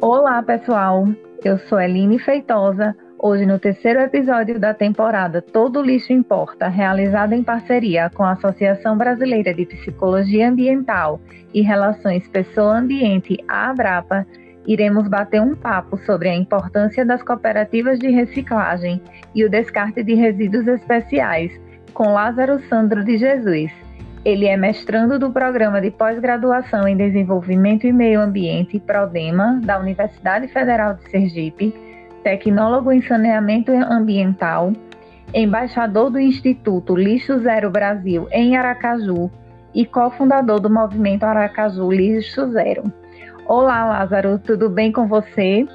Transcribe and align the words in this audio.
Olá, 0.00 0.40
pessoal. 0.44 1.08
Eu 1.44 1.58
sou 1.58 1.80
Eline 1.80 2.20
Feitosa. 2.20 2.94
Hoje, 3.18 3.44
no 3.44 3.58
terceiro 3.58 3.98
episódio 3.98 4.56
da 4.60 4.72
temporada 4.72 5.42
Todo 5.42 5.82
Lixo 5.82 6.12
Importa, 6.12 6.68
realizada 6.68 7.34
em 7.34 7.42
parceria 7.42 8.08
com 8.14 8.22
a 8.22 8.34
Associação 8.34 8.96
Brasileira 8.96 9.52
de 9.52 9.66
Psicologia 9.66 10.48
Ambiental 10.48 11.20
e 11.52 11.62
Relações 11.62 12.28
Pessoa-Ambiente, 12.28 13.42
a 13.48 13.70
Abrapa, 13.70 14.24
iremos 14.68 15.08
bater 15.08 15.42
um 15.42 15.56
papo 15.56 15.98
sobre 16.06 16.28
a 16.28 16.36
importância 16.36 17.04
das 17.04 17.20
cooperativas 17.20 17.98
de 17.98 18.08
reciclagem 18.08 19.02
e 19.34 19.44
o 19.44 19.50
descarte 19.50 20.04
de 20.04 20.14
resíduos 20.14 20.68
especiais, 20.68 21.50
com 21.92 22.12
Lázaro 22.12 22.60
Sandro 22.68 23.02
de 23.02 23.18
Jesus. 23.18 23.87
Ele 24.24 24.46
é 24.46 24.56
mestrando 24.56 25.18
do 25.18 25.30
Programa 25.30 25.80
de 25.80 25.90
Pós-Graduação 25.90 26.88
em 26.88 26.96
Desenvolvimento 26.96 27.86
e 27.86 27.92
Meio 27.92 28.20
Ambiente, 28.20 28.80
PRODEMA, 28.80 29.60
da 29.64 29.78
Universidade 29.78 30.48
Federal 30.48 30.94
de 30.94 31.08
Sergipe, 31.08 31.74
tecnólogo 32.22 32.90
em 32.90 33.00
saneamento 33.00 33.70
ambiental, 33.70 34.72
embaixador 35.32 36.10
do 36.10 36.18
Instituto 36.18 36.96
Lixo 36.96 37.38
Zero 37.38 37.70
Brasil 37.70 38.26
em 38.32 38.56
Aracaju 38.56 39.30
e 39.74 39.86
cofundador 39.86 40.58
do 40.58 40.68
movimento 40.68 41.24
Aracaju 41.24 41.90
Lixo 41.90 42.50
Zero. 42.50 42.92
Olá, 43.46 43.84
Lázaro, 43.84 44.38
tudo 44.38 44.68
bem 44.68 44.90
com 44.90 45.06
você? 45.06 45.66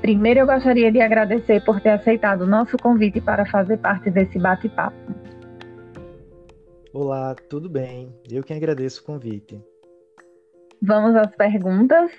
Primeiro, 0.00 0.40
eu 0.40 0.46
gostaria 0.46 0.90
de 0.90 1.00
agradecer 1.00 1.64
por 1.64 1.80
ter 1.80 1.90
aceitado 1.90 2.42
o 2.42 2.46
nosso 2.46 2.76
convite 2.76 3.20
para 3.20 3.46
fazer 3.46 3.78
parte 3.78 4.10
desse 4.10 4.38
bate-papo. 4.38 5.23
Olá, 6.96 7.34
tudo 7.50 7.68
bem? 7.68 8.14
Eu 8.30 8.44
que 8.44 8.54
agradeço 8.54 9.02
o 9.02 9.04
convite. 9.04 9.60
Vamos 10.80 11.16
às 11.16 11.34
perguntas. 11.34 12.12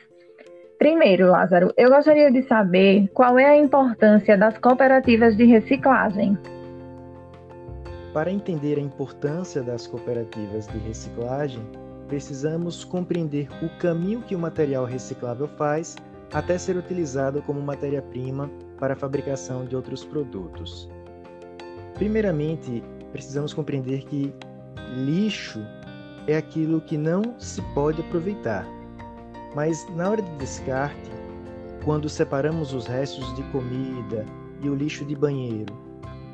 Primeiro, 0.77 1.31
Lázaro, 1.31 1.73
eu 1.77 1.89
gostaria 1.89 2.29
de 2.29 2.41
saber 2.41 3.07
qual 3.13 3.39
é 3.39 3.45
a 3.45 3.55
importância 3.55 4.37
das 4.37 4.57
cooperativas 4.57 5.37
de 5.37 5.45
reciclagem. 5.45 6.37
Para 8.13 8.29
entender 8.29 8.77
a 8.77 8.81
importância 8.81 9.63
das 9.63 9.87
cooperativas 9.87 10.67
de 10.67 10.77
reciclagem, 10.79 11.63
precisamos 12.09 12.83
compreender 12.83 13.47
o 13.63 13.69
caminho 13.79 14.23
que 14.23 14.35
o 14.35 14.39
material 14.39 14.83
reciclável 14.83 15.47
faz 15.47 15.95
até 16.33 16.57
ser 16.57 16.75
utilizado 16.75 17.41
como 17.43 17.61
matéria-prima 17.61 18.51
para 18.77 18.93
a 18.93 18.97
fabricação 18.97 19.63
de 19.63 19.73
outros 19.73 20.03
produtos. 20.03 20.89
Primeiramente, 21.93 22.83
precisamos 23.13 23.53
compreender 23.53 24.03
que 24.03 24.33
lixo 24.95 25.65
é 26.27 26.37
aquilo 26.37 26.81
que 26.81 26.97
não 26.97 27.39
se 27.39 27.61
pode 27.73 28.01
aproveitar. 28.01 28.65
Mas 29.55 29.87
na 29.95 30.09
hora 30.09 30.21
de 30.21 30.31
descarte, 30.37 31.11
quando 31.83 32.09
separamos 32.09 32.73
os 32.73 32.87
restos 32.87 33.33
de 33.35 33.43
comida 33.51 34.25
e 34.61 34.69
o 34.69 34.75
lixo 34.75 35.05
de 35.05 35.15
banheiro 35.15 35.85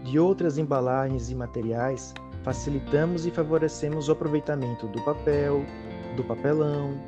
de 0.03 0.17
outras 0.17 0.57
embalagens 0.57 1.29
e 1.29 1.35
materiais, 1.35 2.13
facilitamos 2.43 3.25
e 3.25 3.31
favorecemos 3.31 4.09
o 4.09 4.11
aproveitamento 4.13 4.87
do 4.87 5.01
papel, 5.03 5.63
do 6.15 6.23
papelão, 6.23 6.99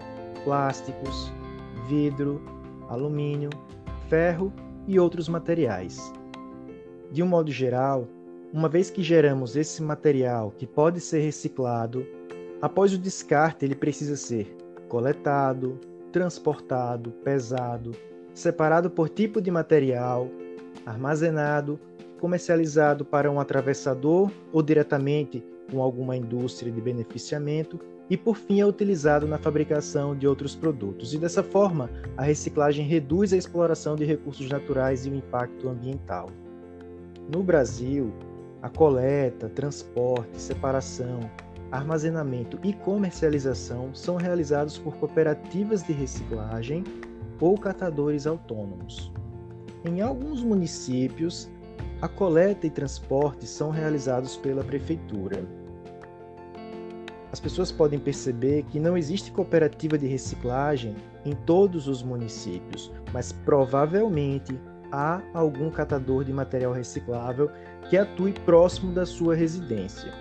plásticos, 0.44 1.31
vidro, 1.88 2.42
alumínio, 2.89 3.50
ferro 4.09 4.54
e 4.88 5.00
outros 5.00 5.28
materiais. 5.28 6.14
De 7.11 7.23
um 7.23 7.28
modo 7.28 7.52
geral, 7.52 8.08
uma 8.53 8.69
vez 8.69 8.91
que 8.91 9.01
geramos 9.01 9.55
esse 9.55 9.81
material 9.81 10.53
que 10.55 10.67
pode 10.67 11.01
ser 11.01 11.21
reciclado, 11.21 12.05
após 12.61 12.93
o 12.93 12.99
descarte 12.99 13.65
ele 13.65 13.73
precisa 13.73 14.15
ser 14.15 14.55
coletado, 14.87 15.79
transportado, 16.11 17.09
pesado, 17.23 17.93
separado 18.31 18.91
por 18.91 19.09
tipo 19.09 19.41
de 19.41 19.49
material, 19.49 20.29
armazenado, 20.85 21.79
comercializado 22.19 23.03
para 23.03 23.30
um 23.31 23.39
atravessador 23.39 24.31
ou 24.52 24.61
diretamente 24.61 25.43
com 25.71 25.81
alguma 25.81 26.15
indústria 26.15 26.71
de 26.71 26.80
beneficiamento 26.80 27.80
e 28.08 28.15
por 28.15 28.37
fim 28.37 28.61
é 28.61 28.65
utilizado 28.67 29.25
na 29.25 29.39
fabricação 29.39 30.15
de 30.15 30.27
outros 30.27 30.53
produtos. 30.55 31.11
E 31.11 31.17
dessa 31.17 31.42
forma, 31.42 31.89
a 32.15 32.21
reciclagem 32.21 32.86
reduz 32.86 33.33
a 33.33 33.37
exploração 33.37 33.95
de 33.95 34.05
recursos 34.05 34.47
naturais 34.47 35.08
e 35.08 35.09
o 35.09 35.15
impacto 35.15 35.67
ambiental. 35.69 36.30
No 37.33 37.42
Brasil, 37.42 38.13
a 38.63 38.69
coleta, 38.69 39.49
transporte, 39.49 40.41
separação, 40.41 41.29
armazenamento 41.69 42.57
e 42.63 42.71
comercialização 42.71 43.93
são 43.93 44.15
realizados 44.15 44.77
por 44.77 44.95
cooperativas 44.95 45.83
de 45.83 45.91
reciclagem 45.91 46.85
ou 47.41 47.57
catadores 47.57 48.25
autônomos. 48.25 49.11
Em 49.83 49.99
alguns 49.99 50.41
municípios, 50.41 51.49
a 52.01 52.07
coleta 52.07 52.65
e 52.65 52.69
transporte 52.69 53.45
são 53.45 53.69
realizados 53.69 54.37
pela 54.37 54.63
prefeitura. 54.63 55.45
As 57.33 57.41
pessoas 57.41 57.69
podem 57.69 57.99
perceber 57.99 58.63
que 58.63 58.80
não 58.80 58.95
existe 58.95 59.30
cooperativa 59.30 59.97
de 59.97 60.07
reciclagem 60.07 60.95
em 61.25 61.33
todos 61.33 61.89
os 61.89 62.01
municípios, 62.01 62.93
mas 63.11 63.33
provavelmente 63.33 64.57
há 64.89 65.21
algum 65.33 65.69
catador 65.69 66.23
de 66.23 66.31
material 66.31 66.71
reciclável 66.71 67.49
que 67.89 67.98
atue 67.98 68.33
próximo 68.45 68.94
da 68.94 69.05
sua 69.05 69.36
residência. 69.36 70.11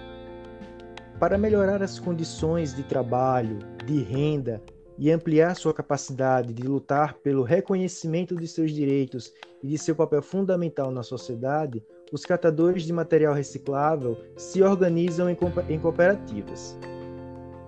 Para 1.18 1.38
melhorar 1.38 1.82
as 1.82 1.98
condições 1.98 2.74
de 2.74 2.82
trabalho, 2.82 3.58
de 3.86 4.02
renda 4.02 4.62
e 4.98 5.10
ampliar 5.10 5.54
sua 5.54 5.72
capacidade 5.72 6.52
de 6.52 6.62
lutar 6.62 7.14
pelo 7.14 7.42
reconhecimento 7.42 8.36
de 8.36 8.46
seus 8.46 8.72
direitos 8.72 9.32
e 9.62 9.68
de 9.68 9.78
seu 9.78 9.94
papel 9.94 10.22
fundamental 10.22 10.90
na 10.90 11.02
sociedade, 11.02 11.82
os 12.12 12.24
catadores 12.24 12.82
de 12.82 12.92
material 12.92 13.34
reciclável 13.34 14.18
se 14.36 14.62
organizam 14.62 15.30
em, 15.30 15.78
cooperativas. 15.78 16.76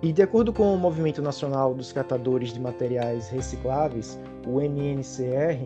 E 0.03 0.13
de 0.13 0.21
acordo 0.21 0.53
com 0.53 0.75
o 0.75 0.79
Movimento 0.79 1.23
Nacional 1.23 1.75
dos 1.75 1.93
Catadores 1.93 2.53
de 2.53 2.61
Materiais 2.61 3.31
Recicláveis, 3.31 4.21
o 4.47 4.61
NNCR, 4.61 5.65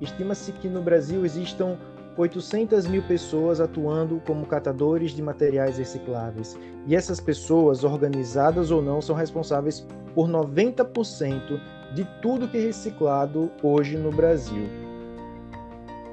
Estima-se 0.00 0.52
que 0.52 0.68
no 0.68 0.80
Brasil 0.80 1.24
existam 1.24 1.76
800 2.18 2.88
mil 2.88 3.02
pessoas 3.04 3.60
atuando 3.60 4.20
como 4.26 4.44
catadores 4.44 5.12
de 5.12 5.22
materiais 5.22 5.78
recicláveis, 5.78 6.58
e 6.84 6.96
essas 6.96 7.20
pessoas, 7.20 7.84
organizadas 7.84 8.72
ou 8.72 8.82
não, 8.82 9.00
são 9.00 9.14
responsáveis 9.14 9.86
por 10.14 10.28
90% 10.28 11.60
de 11.94 12.04
tudo 12.20 12.48
que 12.48 12.58
é 12.58 12.60
reciclado 12.60 13.50
hoje 13.62 13.96
no 13.96 14.10
Brasil. 14.10 14.66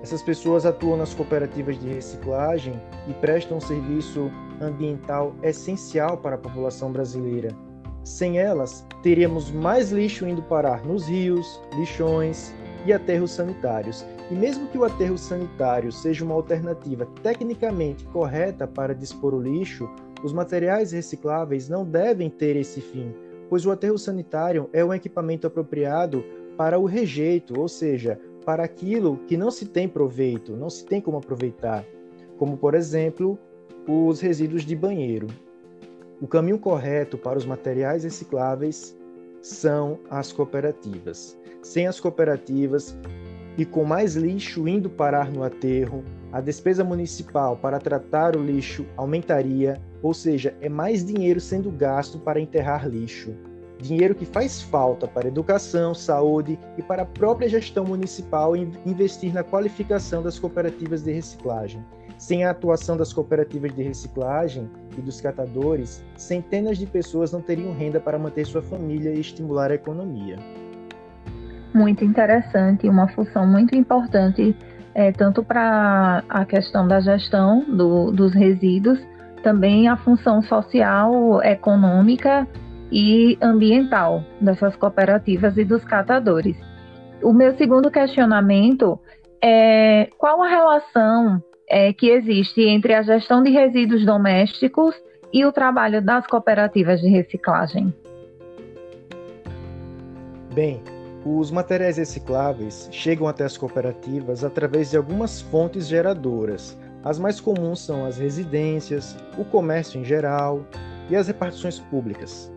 Essas 0.04 0.22
pessoas 0.22 0.64
atuam 0.64 0.96
nas 0.96 1.16
cooperativas 1.16 1.80
de 1.80 1.90
reciclagem 1.90 2.80
e 3.08 3.14
prestam 3.14 3.58
um 3.58 3.62
serviço 3.62 4.32
ambiental 4.62 5.34
essencial 5.42 6.18
para 6.18 6.36
a 6.36 6.38
população 6.38 6.92
brasileira. 6.92 7.50
Sem 8.04 8.38
elas, 8.38 8.86
teríamos 9.02 9.50
mais 9.50 9.92
lixo 9.92 10.28
indo 10.28 10.44
parar 10.44 10.86
nos 10.86 11.08
rios, 11.08 11.60
lixões, 11.76 12.54
e 12.86 12.94
aterros 12.94 13.32
sanitários. 13.32 14.06
E 14.30 14.34
mesmo 14.34 14.68
que 14.68 14.78
o 14.78 14.84
aterro 14.84 15.18
sanitário 15.18 15.92
seja 15.92 16.26
uma 16.26 16.34
alternativa 16.34 17.08
tecnicamente 17.22 18.06
correta 18.06 18.66
para 18.66 18.96
dispor 18.96 19.36
o 19.36 19.42
lixo, 19.42 19.88
os 20.24 20.34
materiais 20.34 20.92
recicláveis 20.92 21.70
não 21.70 21.86
devem 21.86 22.30
ter 22.30 22.56
esse 22.56 22.82
fim, 22.82 23.14
pois 23.50 23.66
o 23.66 23.72
aterro 23.72 24.00
sanitário 24.00 24.68
é 24.74 24.84
um 24.84 24.94
equipamento 24.94 25.46
apropriado 25.46 26.26
para 26.58 26.80
o 26.80 26.86
rejeito, 26.86 27.60
ou 27.60 27.68
seja, 27.68 28.20
para 28.44 28.64
aquilo 28.64 29.18
que 29.28 29.38
não 29.38 29.52
se 29.52 29.68
tem 29.68 29.88
proveito, 29.88 30.56
não 30.56 30.70
se 30.70 30.86
tem 30.86 31.00
como 31.00 31.18
aproveitar, 31.18 31.86
como 32.38 32.58
por 32.58 32.74
exemplo 32.74 33.38
os 33.88 34.20
resíduos 34.20 34.64
de 34.64 34.76
banheiro. 34.76 35.28
O 36.20 36.28
caminho 36.28 36.58
correto 36.58 37.18
para 37.18 37.38
os 37.38 37.46
materiais 37.46 38.04
recicláveis 38.04 38.98
são 39.42 40.00
as 40.10 40.32
cooperativas. 40.32 41.38
Sem 41.62 41.86
as 41.86 42.00
cooperativas 42.00 42.98
e 43.58 43.66
com 43.66 43.86
mais 43.86 44.16
lixo 44.16 44.68
indo 44.68 44.90
parar 44.90 45.32
no 45.32 45.44
aterro, 45.44 46.04
a 46.32 46.42
despesa 46.42 46.84
municipal 46.84 47.56
para 47.56 47.80
tratar 47.80 48.36
o 48.36 48.44
lixo 48.44 48.86
aumentaria, 48.98 49.82
ou 50.02 50.14
seja, 50.14 50.54
é 50.60 50.68
mais 50.68 51.06
dinheiro 51.06 51.40
sendo 51.40 51.72
gasto 51.72 52.20
para 52.20 52.40
enterrar 52.40 52.88
lixo. 52.88 53.34
Dinheiro 53.80 54.16
que 54.16 54.26
faz 54.26 54.62
falta 54.62 55.08
para 55.08 55.28
educação, 55.28 55.94
saúde 55.94 56.58
e 56.78 56.82
para 56.82 57.04
a 57.04 57.06
própria 57.06 57.48
gestão 57.48 57.86
municipal 57.86 58.56
investir 58.56 59.34
na 59.34 59.44
qualificação 59.44 60.24
das 60.24 60.40
cooperativas 60.40 61.04
de 61.04 61.12
reciclagem. 61.12 61.84
Sem 62.18 62.46
a 62.46 62.52
atuação 62.52 62.96
das 62.96 63.12
cooperativas 63.12 63.76
de 63.76 63.84
reciclagem 63.84 64.70
e 64.98 65.02
dos 65.02 65.20
catadores, 65.20 66.02
centenas 66.16 66.78
de 66.78 66.86
pessoas 66.86 67.34
não 67.34 67.42
teriam 67.42 67.74
renda 67.74 68.00
para 68.00 68.18
manter 68.18 68.46
sua 68.46 68.62
família 68.62 69.14
e 69.14 69.20
estimular 69.20 69.72
a 69.72 69.76
economia 69.76 70.38
muito 71.76 72.04
interessante, 72.04 72.88
uma 72.88 73.08
função 73.10 73.46
muito 73.46 73.76
importante, 73.76 74.56
é, 74.94 75.12
tanto 75.12 75.44
para 75.44 76.24
a 76.30 76.46
questão 76.46 76.88
da 76.88 77.02
gestão 77.02 77.64
do, 77.68 78.12
dos 78.12 78.34
resíduos, 78.34 79.00
também 79.44 79.88
a 79.88 79.98
função 79.98 80.42
social, 80.42 81.44
econômica 81.44 82.48
e 82.92 83.38
ambiental 83.42 84.24
dessas 84.40 84.76
cooperativas 84.76 85.58
e 85.58 85.66
dos 85.66 85.84
catadores. 85.84 86.56
o 87.22 87.34
meu 87.34 87.56
segundo 87.58 87.92
questionamento 87.92 89.00
é 89.44 90.10
qual 90.18 90.42
a 90.42 90.48
relação 90.48 91.44
é, 91.70 91.92
que 91.92 92.10
existe 92.10 92.62
entre 92.62 92.94
a 92.94 93.02
gestão 93.02 93.44
de 93.44 93.52
resíduos 93.52 94.06
domésticos 94.06 94.96
e 95.34 95.46
o 95.46 95.52
trabalho 95.52 96.02
das 96.02 96.26
cooperativas 96.28 97.02
de 97.02 97.10
reciclagem? 97.10 97.94
Bem, 100.54 100.82
os 101.26 101.50
materiais 101.50 101.98
recicláveis 101.98 102.88
chegam 102.92 103.28
até 103.28 103.44
as 103.44 103.58
cooperativas 103.58 104.44
através 104.44 104.92
de 104.92 104.98
algumas 104.98 105.42
fontes 105.42 105.88
geradoras. 105.88 106.78
As 107.04 107.18
mais 107.18 107.40
comuns 107.40 107.80
são 107.80 108.06
as 108.06 108.20
residências, 108.20 109.18
o 109.36 109.44
comércio 109.44 110.00
em 110.00 110.06
geral 110.06 110.64
e 111.10 111.16
as 111.16 111.26
repartições 111.26 111.80
públicas. 111.80 112.52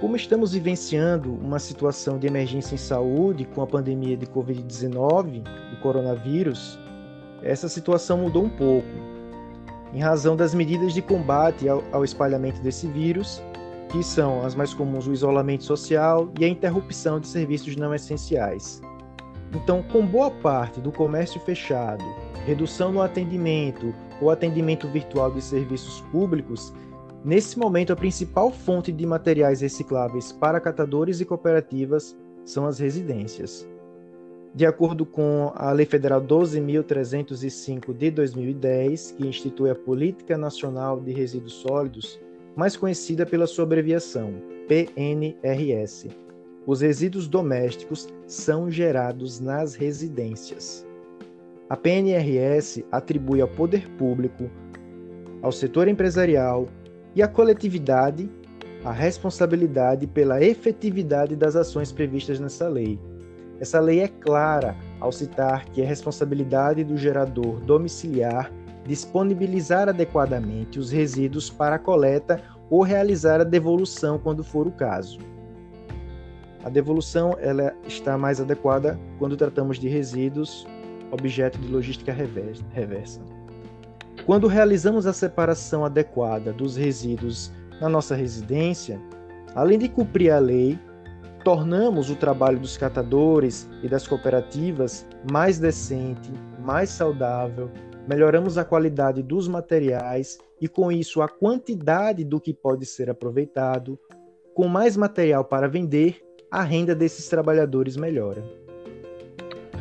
Como 0.00 0.16
estamos 0.16 0.54
vivenciando 0.54 1.34
uma 1.34 1.58
situação 1.58 2.18
de 2.18 2.26
emergência 2.26 2.74
em 2.74 2.78
saúde 2.78 3.44
com 3.44 3.60
a 3.60 3.66
pandemia 3.66 4.16
de 4.16 4.26
Covid-19, 4.26 5.44
o 5.74 5.80
coronavírus, 5.82 6.78
essa 7.42 7.68
situação 7.68 8.16
mudou 8.16 8.44
um 8.44 8.50
pouco. 8.50 8.88
Em 9.92 10.00
razão 10.00 10.34
das 10.34 10.54
medidas 10.54 10.94
de 10.94 11.02
combate 11.02 11.68
ao, 11.68 12.02
espalhamento 12.02 12.62
desse 12.62 12.86
vírus, 12.86 13.42
que 13.92 14.02
são 14.02 14.44
as 14.44 14.54
mais 14.54 14.74
comuns 14.74 15.06
o 15.06 15.12
isolamento 15.12 15.64
social 15.64 16.32
e 16.40 16.44
a 16.44 16.48
interrupção 16.48 17.20
de 17.20 17.28
serviços 17.28 17.76
não 17.76 17.94
essenciais. 17.94 18.80
Então, 19.54 19.82
com 19.82 20.04
boa 20.04 20.30
parte 20.30 20.80
do 20.80 20.90
comércio 20.90 21.38
fechado, 21.40 22.02
redução 22.46 22.90
no 22.90 23.02
atendimento 23.02 23.94
ou 24.20 24.30
atendimento 24.30 24.88
virtual 24.88 25.30
de 25.30 25.42
serviços 25.42 26.00
públicos, 26.10 26.72
Nesse 27.24 27.56
momento, 27.56 27.92
a 27.92 27.96
principal 27.96 28.50
fonte 28.50 28.90
de 28.90 29.06
materiais 29.06 29.60
recicláveis 29.60 30.32
para 30.32 30.60
catadores 30.60 31.20
e 31.20 31.24
cooperativas 31.24 32.16
são 32.44 32.66
as 32.66 32.80
residências. 32.80 33.68
De 34.52 34.66
acordo 34.66 35.06
com 35.06 35.52
a 35.54 35.70
Lei 35.70 35.86
Federal 35.86 36.20
12.305 36.20 37.96
de 37.96 38.10
2010, 38.10 39.12
que 39.12 39.26
institui 39.26 39.70
a 39.70 39.74
Política 39.74 40.36
Nacional 40.36 41.00
de 41.00 41.12
Resíduos 41.12 41.54
Sólidos, 41.54 42.18
mais 42.56 42.76
conhecida 42.76 43.24
pela 43.24 43.46
sua 43.46 43.64
abreviação 43.64 44.34
PNRS, 44.68 46.08
os 46.66 46.80
resíduos 46.80 47.26
domésticos 47.28 48.08
são 48.26 48.70
gerados 48.70 49.40
nas 49.40 49.74
residências. 49.74 50.86
A 51.68 51.76
PNRS 51.76 52.84
atribui 52.92 53.40
ao 53.40 53.48
poder 53.48 53.88
público, 53.96 54.50
ao 55.40 55.50
setor 55.50 55.88
empresarial, 55.88 56.68
e 57.14 57.22
a 57.22 57.28
coletividade 57.28 58.30
a 58.84 58.90
responsabilidade 58.90 60.06
pela 60.06 60.42
efetividade 60.42 61.36
das 61.36 61.54
ações 61.54 61.92
previstas 61.92 62.40
nessa 62.40 62.68
lei. 62.68 62.98
Essa 63.60 63.78
lei 63.78 64.00
é 64.00 64.08
clara 64.08 64.76
ao 64.98 65.12
citar 65.12 65.66
que 65.66 65.80
é 65.80 65.84
responsabilidade 65.84 66.82
do 66.82 66.96
gerador 66.96 67.60
domiciliar 67.60 68.52
disponibilizar 68.86 69.88
adequadamente 69.88 70.78
os 70.78 70.90
resíduos 70.90 71.50
para 71.50 71.78
coleta 71.78 72.42
ou 72.68 72.82
realizar 72.82 73.40
a 73.40 73.44
devolução 73.44 74.18
quando 74.18 74.42
for 74.42 74.66
o 74.66 74.72
caso. 74.72 75.18
A 76.64 76.68
devolução 76.68 77.36
ela 77.40 77.74
está 77.86 78.16
mais 78.16 78.40
adequada 78.40 78.98
quando 79.18 79.36
tratamos 79.36 79.78
de 79.78 79.88
resíduos 79.88 80.66
objeto 81.12 81.58
de 81.58 81.68
logística 81.68 82.12
reversa. 82.12 83.20
Quando 84.24 84.46
realizamos 84.46 85.06
a 85.06 85.12
separação 85.12 85.84
adequada 85.84 86.52
dos 86.52 86.76
resíduos 86.76 87.52
na 87.80 87.88
nossa 87.88 88.14
residência, 88.14 88.98
além 89.54 89.78
de 89.78 89.88
cumprir 89.88 90.30
a 90.30 90.38
lei, 90.38 90.78
tornamos 91.44 92.08
o 92.08 92.16
trabalho 92.16 92.58
dos 92.58 92.76
catadores 92.76 93.68
e 93.82 93.88
das 93.88 94.06
cooperativas 94.06 95.06
mais 95.30 95.58
decente, 95.58 96.32
mais 96.64 96.88
saudável, 96.88 97.70
melhoramos 98.06 98.58
a 98.58 98.64
qualidade 98.64 99.22
dos 99.22 99.48
materiais 99.48 100.38
e, 100.60 100.68
com 100.68 100.90
isso, 100.90 101.22
a 101.22 101.28
quantidade 101.28 102.24
do 102.24 102.40
que 102.40 102.52
pode 102.52 102.86
ser 102.86 103.10
aproveitado. 103.10 103.98
Com 104.54 104.68
mais 104.68 104.96
material 104.96 105.44
para 105.44 105.68
vender, 105.68 106.20
a 106.50 106.62
renda 106.62 106.94
desses 106.94 107.28
trabalhadores 107.28 107.96
melhora. 107.96 108.44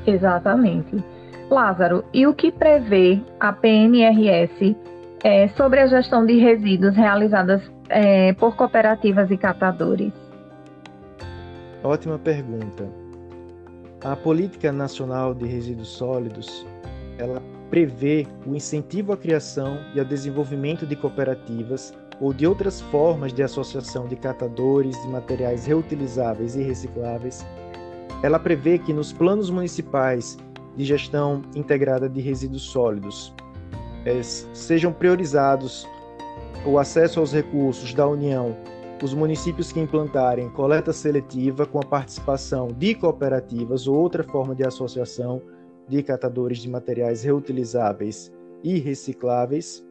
Exatamente. 0.07 1.03
Lázaro, 1.49 2.05
e 2.13 2.25
o 2.25 2.33
que 2.33 2.51
prevê 2.51 3.19
a 3.39 3.51
PNRS 3.51 4.75
é, 5.23 5.49
sobre 5.49 5.81
a 5.81 5.87
gestão 5.87 6.25
de 6.25 6.39
resíduos 6.39 6.95
realizadas 6.95 7.61
é, 7.89 8.33
por 8.33 8.55
cooperativas 8.55 9.29
e 9.29 9.37
catadores? 9.37 10.13
Ótima 11.83 12.17
pergunta. 12.17 12.87
A 14.03 14.15
Política 14.15 14.71
Nacional 14.71 15.33
de 15.33 15.45
Resíduos 15.45 15.89
Sólidos, 15.89 16.65
ela 17.17 17.41
prevê 17.71 18.27
o 18.45 18.53
incentivo 18.53 19.13
à 19.13 19.17
criação 19.17 19.79
e 19.95 19.99
ao 19.99 20.05
desenvolvimento 20.05 20.85
de 20.85 20.93
cooperativas 20.93 21.93
ou 22.19 22.33
de 22.33 22.45
outras 22.45 22.81
formas 22.81 23.33
de 23.33 23.41
associação 23.41 24.07
de 24.07 24.17
catadores 24.17 25.01
de 25.01 25.07
materiais 25.07 25.65
reutilizáveis 25.65 26.55
e 26.55 26.61
recicláveis. 26.61 27.43
Ela 28.21 28.37
prevê 28.37 28.77
que 28.77 28.93
nos 28.93 29.13
planos 29.13 29.49
municipais 29.49 30.37
de 30.75 30.83
gestão 30.83 31.41
integrada 31.55 32.09
de 32.09 32.19
resíduos 32.19 32.63
sólidos. 32.63 33.33
É, 34.05 34.21
sejam 34.21 34.91
priorizados 34.91 35.87
o 36.65 36.77
acesso 36.77 37.21
aos 37.21 37.33
recursos 37.33 37.93
da 37.93 38.05
União, 38.05 38.55
os 39.01 39.13
municípios 39.13 39.71
que 39.71 39.79
implantarem 39.79 40.49
coleta 40.49 40.91
seletiva 40.91 41.65
com 41.65 41.79
a 41.79 41.85
participação 41.85 42.67
de 42.67 42.93
cooperativas 42.93 43.87
ou 43.87 43.95
outra 43.95 44.23
forma 44.23 44.53
de 44.53 44.63
associação 44.63 45.41
de 45.91 46.01
catadores 46.01 46.59
de 46.59 46.69
materiais 46.69 47.21
reutilizáveis 47.21 48.31
e 48.63 48.79
recicláveis. 48.79 49.85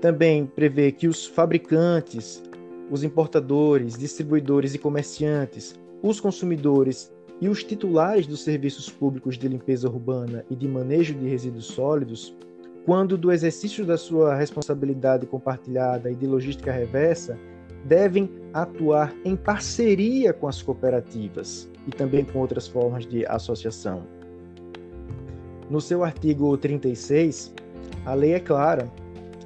Também 0.00 0.46
prevê 0.46 0.92
que 0.92 1.08
os 1.08 1.26
fabricantes, 1.26 2.40
os 2.88 3.02
importadores, 3.02 3.98
distribuidores 3.98 4.74
e 4.74 4.78
comerciantes, 4.78 5.74
os 6.00 6.20
consumidores 6.20 7.12
e 7.40 7.48
os 7.48 7.64
titulares 7.64 8.28
dos 8.28 8.44
serviços 8.44 8.88
públicos 8.88 9.36
de 9.36 9.48
limpeza 9.48 9.88
urbana 9.88 10.44
e 10.48 10.54
de 10.54 10.68
manejo 10.68 11.14
de 11.14 11.28
resíduos 11.28 11.66
sólidos, 11.66 12.36
quando 12.86 13.18
do 13.18 13.32
exercício 13.32 13.84
da 13.84 13.98
sua 13.98 14.36
responsabilidade 14.36 15.26
compartilhada 15.26 16.10
e 16.10 16.14
de 16.14 16.26
logística 16.26 16.70
reversa, 16.70 17.36
devem 17.84 18.30
atuar 18.52 19.12
em 19.24 19.34
parceria 19.34 20.32
com 20.32 20.46
as 20.46 20.62
cooperativas 20.62 21.68
e 21.88 21.90
também 21.90 22.24
com 22.24 22.38
outras 22.38 22.68
formas 22.68 23.04
de 23.04 23.26
associação. 23.26 24.21
No 25.72 25.80
seu 25.80 26.04
artigo 26.04 26.54
36, 26.58 27.54
a 28.04 28.12
lei 28.12 28.34
é 28.34 28.38
clara 28.38 28.92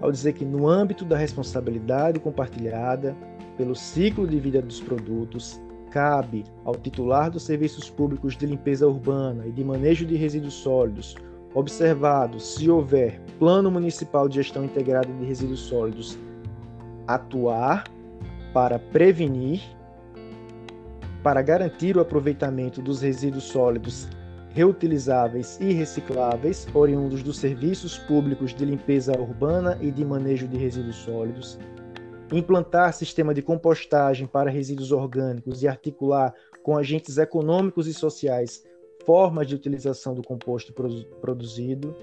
ao 0.01 0.11
dizer 0.11 0.33
que, 0.33 0.45
no 0.45 0.67
âmbito 0.69 1.05
da 1.05 1.17
responsabilidade 1.17 2.19
compartilhada 2.19 3.15
pelo 3.57 3.77
ciclo 3.77 4.27
de 4.27 4.41
vida 4.41 4.61
dos 4.61 4.81
produtos, 4.81 5.61
cabe 5.93 6.43
ao 6.65 6.75
titular 6.75 7.31
dos 7.31 7.45
serviços 7.45 7.89
públicos 7.89 8.37
de 8.37 8.45
limpeza 8.45 8.89
urbana 8.89 9.47
e 9.47 9.53
de 9.53 9.63
manejo 9.63 10.05
de 10.05 10.17
resíduos 10.17 10.55
sólidos, 10.55 11.15
observado 11.55 12.41
se 12.41 12.69
houver 12.69 13.21
plano 13.39 13.71
municipal 13.71 14.29
de 14.29 14.35
gestão 14.35 14.65
integrada 14.65 15.07
de 15.07 15.25
resíduos 15.25 15.61
sólidos, 15.61 16.19
atuar 17.07 17.85
para 18.53 18.81
prevenir, 18.81 19.63
para 21.23 21.41
garantir 21.41 21.97
o 21.97 22.01
aproveitamento 22.01 22.83
dos 22.83 23.01
resíduos 23.01 23.45
sólidos 23.45 24.09
reutilizáveis 24.57 25.59
e 25.61 25.71
recicláveis 25.71 26.67
oriundos 26.73 27.23
dos 27.23 27.37
serviços 27.37 27.99
públicos 27.99 28.55
de 28.55 28.65
limpeza 28.65 29.13
urbana 29.13 29.77
e 29.83 29.91
de 29.91 30.03
manejo 30.03 30.49
de 30.49 30.57
resíduos 30.57 30.97
sólidos, 30.97 31.59
implantar 32.33 32.95
sistema 32.95 33.35
de 33.35 33.43
compostagem 33.43 34.27
para 34.27 34.49
resíduos 34.51 34.93
orgânicos 34.93 35.63
e 35.63 35.69
articular 35.69 36.33
com 36.63 36.75
agentes 36.75 37.19
econômicos 37.19 37.87
e 37.87 37.93
sociais 37.93 38.65
formas 39.05 39.47
de 39.47 39.55
utilização 39.55 40.15
do 40.15 40.23
composto 40.23 40.73
produzido, 41.21 41.95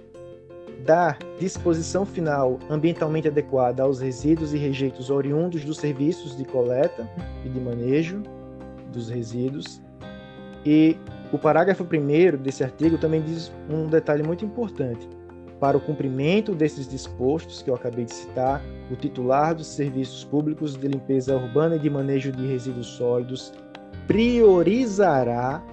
dar 0.85 1.17
disposição 1.39 2.05
final 2.05 2.59
ambientalmente 2.69 3.27
adequada 3.27 3.81
aos 3.81 3.99
resíduos 3.99 4.53
e 4.53 4.59
rejeitos 4.59 5.09
oriundos 5.09 5.65
dos 5.65 5.77
serviços 5.77 6.37
de 6.37 6.45
coleta 6.45 7.09
e 7.43 7.49
de 7.49 7.59
manejo 7.59 8.21
dos 8.91 9.09
resíduos. 9.09 9.81
E 10.63 10.95
o 11.33 11.39
parágrafo 11.39 11.83
1 11.83 12.37
desse 12.37 12.63
artigo 12.63 12.95
também 12.95 13.19
diz 13.19 13.51
um 13.67 13.87
detalhe 13.87 14.21
muito 14.21 14.45
importante 14.45 15.09
para 15.59 15.75
o 15.75 15.81
cumprimento 15.81 16.53
desses 16.53 16.87
dispostos 16.87 17.63
que 17.63 17.71
eu 17.71 17.75
acabei 17.75 18.05
de 18.05 18.13
citar, 18.13 18.61
o 18.91 18.95
titular 18.95 19.55
dos 19.55 19.65
serviços 19.65 20.23
públicos 20.23 20.77
de 20.77 20.87
limpeza 20.87 21.35
urbana 21.35 21.75
e 21.75 21.79
de 21.79 21.89
manejo 21.89 22.31
de 22.31 22.45
resíduos 22.45 22.85
sólidos 22.85 23.51
priorizará 24.05 25.63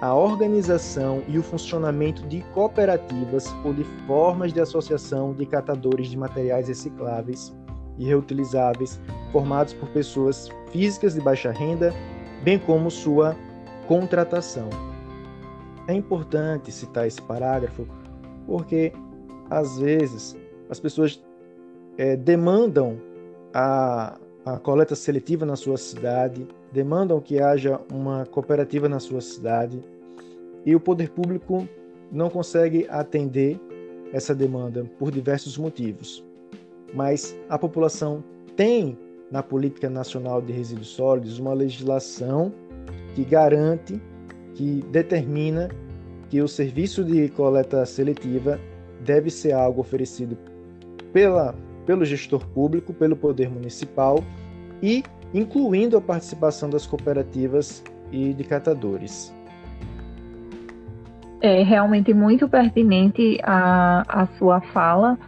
a 0.00 0.12
organização 0.12 1.22
e 1.28 1.38
o 1.38 1.42
funcionamento 1.42 2.26
de 2.26 2.40
cooperativas 2.52 3.46
ou 3.64 3.72
de 3.72 3.84
formas 4.08 4.52
de 4.52 4.60
associação 4.60 5.32
de 5.32 5.46
catadores 5.46 6.08
de 6.08 6.16
materiais 6.16 6.66
recicláveis 6.66 7.54
e 7.96 8.06
reutilizáveis 8.06 9.00
formados 9.30 9.72
por 9.72 9.88
pessoas 9.90 10.48
físicas 10.72 11.14
de 11.14 11.20
baixa 11.20 11.52
renda, 11.52 11.94
bem 12.42 12.58
como 12.58 12.90
sua 12.90 13.36
contratação. 13.86 14.68
É 15.88 15.94
importante 15.94 16.72
citar 16.72 17.06
esse 17.06 17.20
parágrafo 17.22 17.86
porque, 18.46 18.92
às 19.50 19.78
vezes, 19.78 20.36
as 20.68 20.78
pessoas 20.80 21.22
é, 21.98 22.16
demandam 22.16 22.98
a, 23.52 24.18
a 24.44 24.58
coleta 24.58 24.94
seletiva 24.94 25.44
na 25.44 25.56
sua 25.56 25.76
cidade, 25.76 26.46
demandam 26.72 27.20
que 27.20 27.40
haja 27.40 27.80
uma 27.92 28.26
cooperativa 28.26 28.88
na 28.88 29.00
sua 29.00 29.20
cidade 29.20 29.80
e 30.64 30.74
o 30.74 30.80
poder 30.80 31.10
público 31.10 31.68
não 32.12 32.30
consegue 32.30 32.86
atender 32.88 33.60
essa 34.12 34.34
demanda 34.34 34.84
por 34.98 35.10
diversos 35.10 35.58
motivos. 35.58 36.24
Mas 36.94 37.36
a 37.48 37.58
população 37.58 38.22
tem 38.54 38.98
na 39.30 39.42
Política 39.42 39.90
Nacional 39.90 40.40
de 40.40 40.52
Resíduos 40.52 40.88
Sólidos 40.88 41.38
uma 41.38 41.52
legislação 41.52 42.52
que 43.14 43.24
garante, 43.24 44.00
que 44.56 44.82
determina 44.90 45.68
que 46.30 46.40
o 46.40 46.48
serviço 46.48 47.04
de 47.04 47.28
coleta 47.28 47.84
seletiva 47.86 48.58
deve 49.04 49.30
ser 49.30 49.52
algo 49.52 49.80
oferecido 49.80 50.36
pela, 51.12 51.54
pelo 51.84 52.04
gestor 52.04 52.44
público, 52.48 52.92
pelo 52.92 53.14
poder 53.14 53.48
municipal 53.48 54.24
e 54.82 55.04
incluindo 55.32 55.96
a 55.96 56.00
participação 56.00 56.70
das 56.70 56.86
cooperativas 56.86 57.84
e 58.10 58.32
de 58.32 58.44
catadores. 58.44 59.32
É 61.40 61.62
realmente 61.62 62.14
muito 62.14 62.48
pertinente 62.48 63.38
a, 63.42 64.02
a 64.08 64.26
sua 64.38 64.60
fala 64.60 65.18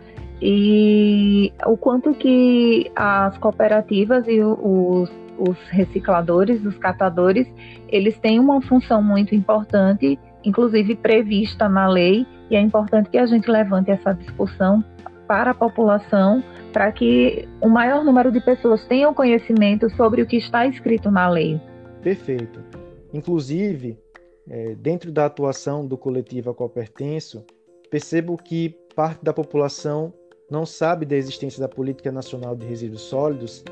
e 0.40 1.52
o 1.66 1.76
quanto 1.76 2.14
que 2.14 2.90
as 2.96 3.36
cooperativas 3.38 4.24
e 4.26 4.40
os, 4.40 5.10
os 5.38 5.56
recicladores, 5.68 6.64
os 6.64 6.76
catadores, 6.78 7.46
eles 7.88 8.18
têm 8.18 8.38
uma 8.38 8.60
função 8.60 9.02
muito 9.02 9.34
importante, 9.34 10.18
inclusive 10.44 10.96
prevista 10.96 11.68
na 11.68 11.88
lei, 11.88 12.26
e 12.50 12.56
é 12.56 12.60
importante 12.60 13.10
que 13.10 13.18
a 13.18 13.26
gente 13.26 13.50
levante 13.50 13.90
essa 13.90 14.12
discussão 14.12 14.82
para 15.26 15.50
a 15.50 15.54
população, 15.54 16.42
para 16.72 16.90
que 16.90 17.46
o 17.60 17.68
maior 17.68 18.04
número 18.04 18.32
de 18.32 18.40
pessoas 18.40 18.84
tenham 18.86 19.12
conhecimento 19.12 19.88
sobre 19.90 20.22
o 20.22 20.26
que 20.26 20.36
está 20.36 20.66
escrito 20.66 21.10
na 21.10 21.28
lei. 21.28 21.60
Perfeito. 22.02 22.60
Inclusive, 23.12 23.98
é, 24.48 24.74
dentro 24.74 25.12
da 25.12 25.26
atuação 25.26 25.86
do 25.86 25.98
coletivo 25.98 26.50
Acopertenso, 26.50 27.44
percebo 27.90 28.36
que 28.36 28.74
parte 28.94 29.22
da 29.22 29.32
população 29.32 30.12
não 30.50 30.64
sabe 30.64 31.04
da 31.04 31.16
existência 31.16 31.60
da 31.60 31.68
Política 31.68 32.10
Nacional 32.10 32.56
de 32.56 32.66
Resíduos 32.66 33.02
Sólidos 33.02 33.62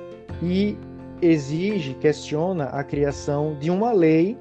e 0.42 0.76
exige, 1.22 1.94
questiona 1.94 2.64
a 2.66 2.84
criação 2.84 3.56
de 3.58 3.70
uma 3.70 3.92
lei 3.92 4.36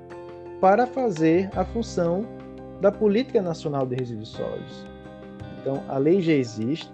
para 0.59 0.85
fazer 0.85 1.49
a 1.55 1.63
função 1.63 2.25
da 2.81 2.91
Política 2.91 3.41
Nacional 3.41 3.85
de 3.85 3.95
Resíduos 3.95 4.29
Sólidos. 4.29 4.85
Então, 5.59 5.81
a 5.87 5.97
lei 5.97 6.21
já 6.21 6.33
existe, 6.33 6.91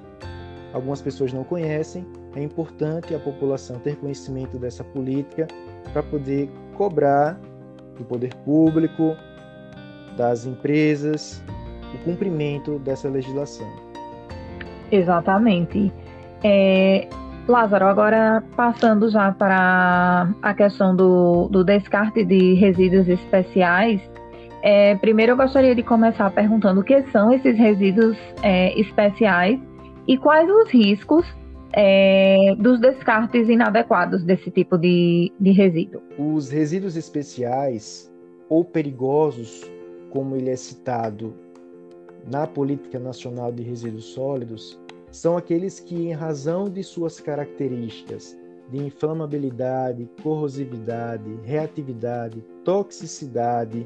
algumas 0.73 1.01
pessoas 1.01 1.33
não 1.33 1.43
conhecem, 1.43 2.05
é 2.35 2.41
importante 2.41 3.13
a 3.13 3.19
população 3.19 3.79
ter 3.79 3.97
conhecimento 3.97 4.57
dessa 4.57 4.83
política 4.83 5.47
para 5.91 6.01
poder 6.03 6.49
cobrar 6.75 7.39
do 7.97 8.05
poder 8.05 8.33
público, 8.45 9.15
das 10.15 10.45
empresas, 10.45 11.43
o 11.93 11.97
cumprimento 12.05 12.79
dessa 12.79 13.09
legislação. 13.09 13.67
Exatamente. 14.91 15.91
É, 16.43 17.07
Lázaro, 17.51 17.85
agora 17.85 18.43
passando 18.55 19.09
já 19.09 19.31
para 19.31 20.33
a 20.41 20.53
questão 20.53 20.95
do, 20.95 21.49
do 21.49 21.63
descarte 21.63 22.23
de 22.23 22.53
resíduos 22.53 23.07
especiais, 23.09 24.01
é, 24.63 24.95
primeiro 24.95 25.33
eu 25.33 25.37
gostaria 25.37 25.75
de 25.75 25.83
começar 25.83 26.31
perguntando 26.31 26.79
o 26.81 26.83
que 26.83 27.03
são 27.11 27.31
esses 27.33 27.57
resíduos 27.57 28.17
é, 28.41 28.79
especiais 28.79 29.59
e 30.07 30.17
quais 30.17 30.49
os 30.49 30.71
riscos 30.71 31.25
é, 31.73 32.55
dos 32.57 32.79
descartes 32.79 33.49
inadequados 33.49 34.23
desse 34.23 34.49
tipo 34.49 34.77
de, 34.77 35.31
de 35.39 35.51
resíduo. 35.51 36.01
Os 36.17 36.49
resíduos 36.49 36.95
especiais 36.95 38.11
ou 38.47 38.63
perigosos, 38.63 39.69
como 40.09 40.35
ele 40.35 40.49
é 40.49 40.55
citado 40.55 41.33
na 42.29 42.47
Política 42.47 42.99
Nacional 42.99 43.51
de 43.51 43.63
Resíduos 43.63 44.05
Sólidos, 44.05 44.79
são 45.11 45.37
aqueles 45.37 45.79
que, 45.79 45.95
em 45.95 46.13
razão 46.13 46.69
de 46.69 46.83
suas 46.83 47.19
características 47.19 48.37
de 48.69 48.77
inflamabilidade, 48.77 50.09
corrosividade, 50.23 51.29
reatividade, 51.43 52.41
toxicidade, 52.63 53.85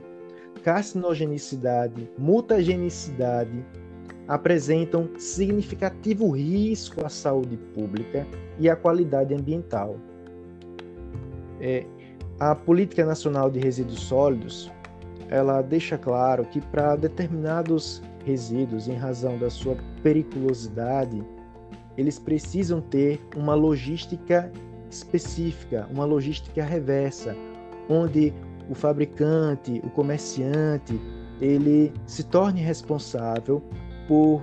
carcinogenicidade, 0.63 2.07
mutagenicidade, 2.17 3.65
apresentam 4.27 5.09
significativo 5.17 6.29
risco 6.31 7.05
à 7.05 7.09
saúde 7.09 7.57
pública 7.73 8.27
e 8.59 8.69
à 8.69 8.75
qualidade 8.75 9.33
ambiental. 9.33 9.97
É, 11.59 11.85
a 12.39 12.53
Política 12.53 13.05
Nacional 13.05 13.49
de 13.49 13.59
Resíduos 13.59 14.01
Sólidos 14.01 14.71
ela 15.29 15.61
deixa 15.61 15.97
claro 15.97 16.45
que 16.45 16.61
para 16.61 16.95
determinados 16.95 18.01
resíduos, 18.25 18.87
em 18.87 18.95
razão 18.95 19.37
da 19.37 19.49
sua 19.49 19.77
periculosidade, 20.01 21.23
eles 21.97 22.19
precisam 22.19 22.81
ter 22.81 23.21
uma 23.35 23.53
logística 23.53 24.51
específica, 24.89 25.87
uma 25.91 26.03
logística 26.03 26.63
reversa, 26.63 27.35
onde 27.87 28.33
o 28.69 28.75
fabricante, 28.75 29.81
o 29.83 29.89
comerciante, 29.89 30.99
ele 31.39 31.93
se 32.05 32.23
torne 32.23 32.61
responsável 32.61 33.61
por 34.07 34.41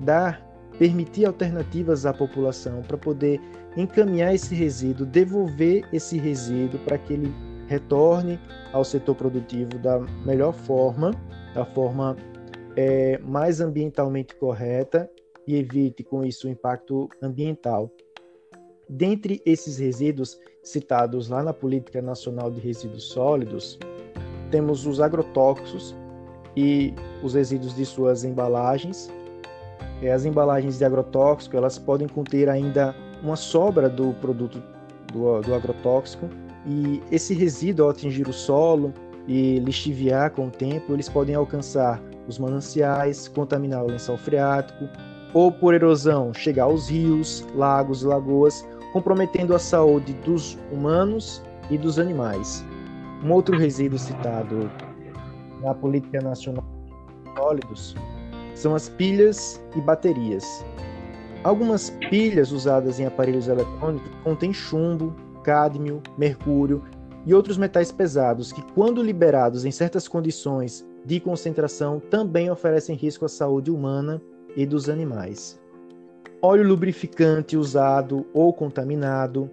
dar, 0.00 0.46
permitir 0.78 1.24
alternativas 1.24 2.04
à 2.04 2.12
população 2.12 2.82
para 2.82 2.98
poder 2.98 3.40
encaminhar 3.76 4.34
esse 4.34 4.54
resíduo, 4.54 5.06
devolver 5.06 5.86
esse 5.92 6.18
resíduo 6.18 6.78
para 6.80 6.98
que 6.98 7.14
ele 7.14 7.34
retorne 7.66 8.38
ao 8.72 8.84
setor 8.84 9.14
produtivo 9.14 9.78
da 9.78 10.00
melhor 10.26 10.52
forma, 10.52 11.12
da 11.54 11.64
forma 11.64 12.16
é, 12.76 13.18
mais 13.18 13.60
ambientalmente 13.60 14.34
correta 14.36 15.10
e 15.46 15.56
evite 15.56 16.02
com 16.02 16.24
isso 16.24 16.46
o 16.46 16.50
impacto 16.50 17.08
ambiental. 17.20 17.90
Dentre 18.88 19.40
esses 19.44 19.78
resíduos 19.78 20.38
citados 20.62 21.28
lá 21.28 21.42
na 21.42 21.52
Política 21.52 22.00
Nacional 22.02 22.50
de 22.50 22.60
Resíduos 22.60 23.04
Sólidos, 23.04 23.78
temos 24.50 24.86
os 24.86 25.00
agrotóxicos 25.00 25.94
e 26.56 26.94
os 27.22 27.34
resíduos 27.34 27.74
de 27.74 27.86
suas 27.86 28.24
embalagens. 28.24 29.10
É, 30.02 30.12
as 30.12 30.24
embalagens 30.24 30.78
de 30.78 30.84
agrotóxico 30.84 31.56
elas 31.56 31.78
podem 31.78 32.08
conter 32.08 32.48
ainda 32.48 32.94
uma 33.22 33.36
sobra 33.36 33.88
do 33.88 34.12
produto 34.14 34.62
do, 35.12 35.40
do 35.40 35.54
agrotóxico 35.54 36.28
e 36.66 37.02
esse 37.10 37.34
resíduo, 37.34 37.86
ao 37.86 37.90
atingir 37.90 38.28
o 38.28 38.32
solo 38.32 38.92
e 39.26 39.58
lixiviar 39.60 40.30
com 40.30 40.48
o 40.48 40.50
tempo, 40.50 40.92
eles 40.92 41.08
podem 41.08 41.34
alcançar 41.34 42.02
os 42.28 42.38
mananciais, 42.38 43.28
contaminar 43.28 43.84
o 43.84 43.88
lençol 43.88 44.16
freático, 44.16 44.88
ou 45.34 45.50
por 45.50 45.74
erosão 45.74 46.32
chegar 46.34 46.64
aos 46.64 46.88
rios, 46.88 47.46
lagos 47.54 48.02
e 48.02 48.06
lagoas, 48.06 48.66
comprometendo 48.92 49.54
a 49.54 49.58
saúde 49.58 50.12
dos 50.24 50.58
humanos 50.70 51.42
e 51.70 51.78
dos 51.78 51.98
animais. 51.98 52.64
Um 53.24 53.32
outro 53.32 53.56
resíduo 53.56 53.98
citado 53.98 54.70
na 55.62 55.74
Política 55.74 56.20
Nacional 56.20 56.64
de 57.24 57.34
Sólidos 57.34 57.94
são 58.54 58.74
as 58.74 58.88
pilhas 58.88 59.60
e 59.74 59.80
baterias. 59.80 60.64
Algumas 61.44 61.90
pilhas 62.10 62.52
usadas 62.52 63.00
em 63.00 63.06
aparelhos 63.06 63.48
eletrônicos 63.48 64.10
contêm 64.22 64.52
chumbo, 64.52 65.14
cádmio, 65.42 66.02
mercúrio 66.16 66.82
e 67.24 67.34
outros 67.34 67.56
metais 67.56 67.90
pesados 67.90 68.52
que, 68.52 68.62
quando 68.74 69.02
liberados 69.02 69.64
em 69.64 69.70
certas 69.70 70.06
condições 70.06 70.86
de 71.04 71.20
concentração 71.20 72.00
também 72.00 72.50
oferecem 72.50 72.96
risco 72.96 73.24
à 73.24 73.28
saúde 73.28 73.70
humana 73.70 74.20
e 74.56 74.64
dos 74.64 74.88
animais. 74.88 75.60
Óleo 76.40 76.66
lubrificante 76.66 77.56
usado 77.56 78.26
ou 78.32 78.52
contaminado. 78.52 79.50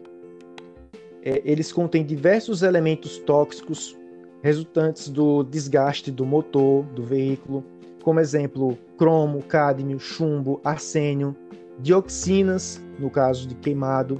É, 1.22 1.42
eles 1.44 1.72
contêm 1.72 2.06
diversos 2.06 2.64
elementos 2.64 3.18
tóxicos 3.20 3.98
resultantes 4.42 5.10
do 5.10 5.44
desgaste 5.44 6.12
do 6.12 6.26
motor 6.26 6.84
do 6.86 7.04
veículo, 7.04 7.64
como 8.04 8.20
exemplo, 8.20 8.78
cromo, 8.98 9.44
cádmio, 9.44 10.00
chumbo, 10.00 10.62
arsênio, 10.64 11.36
dioxinas, 11.80 12.82
no 12.98 13.10
caso 13.10 13.48
de 13.48 13.56
queimado, 13.56 14.20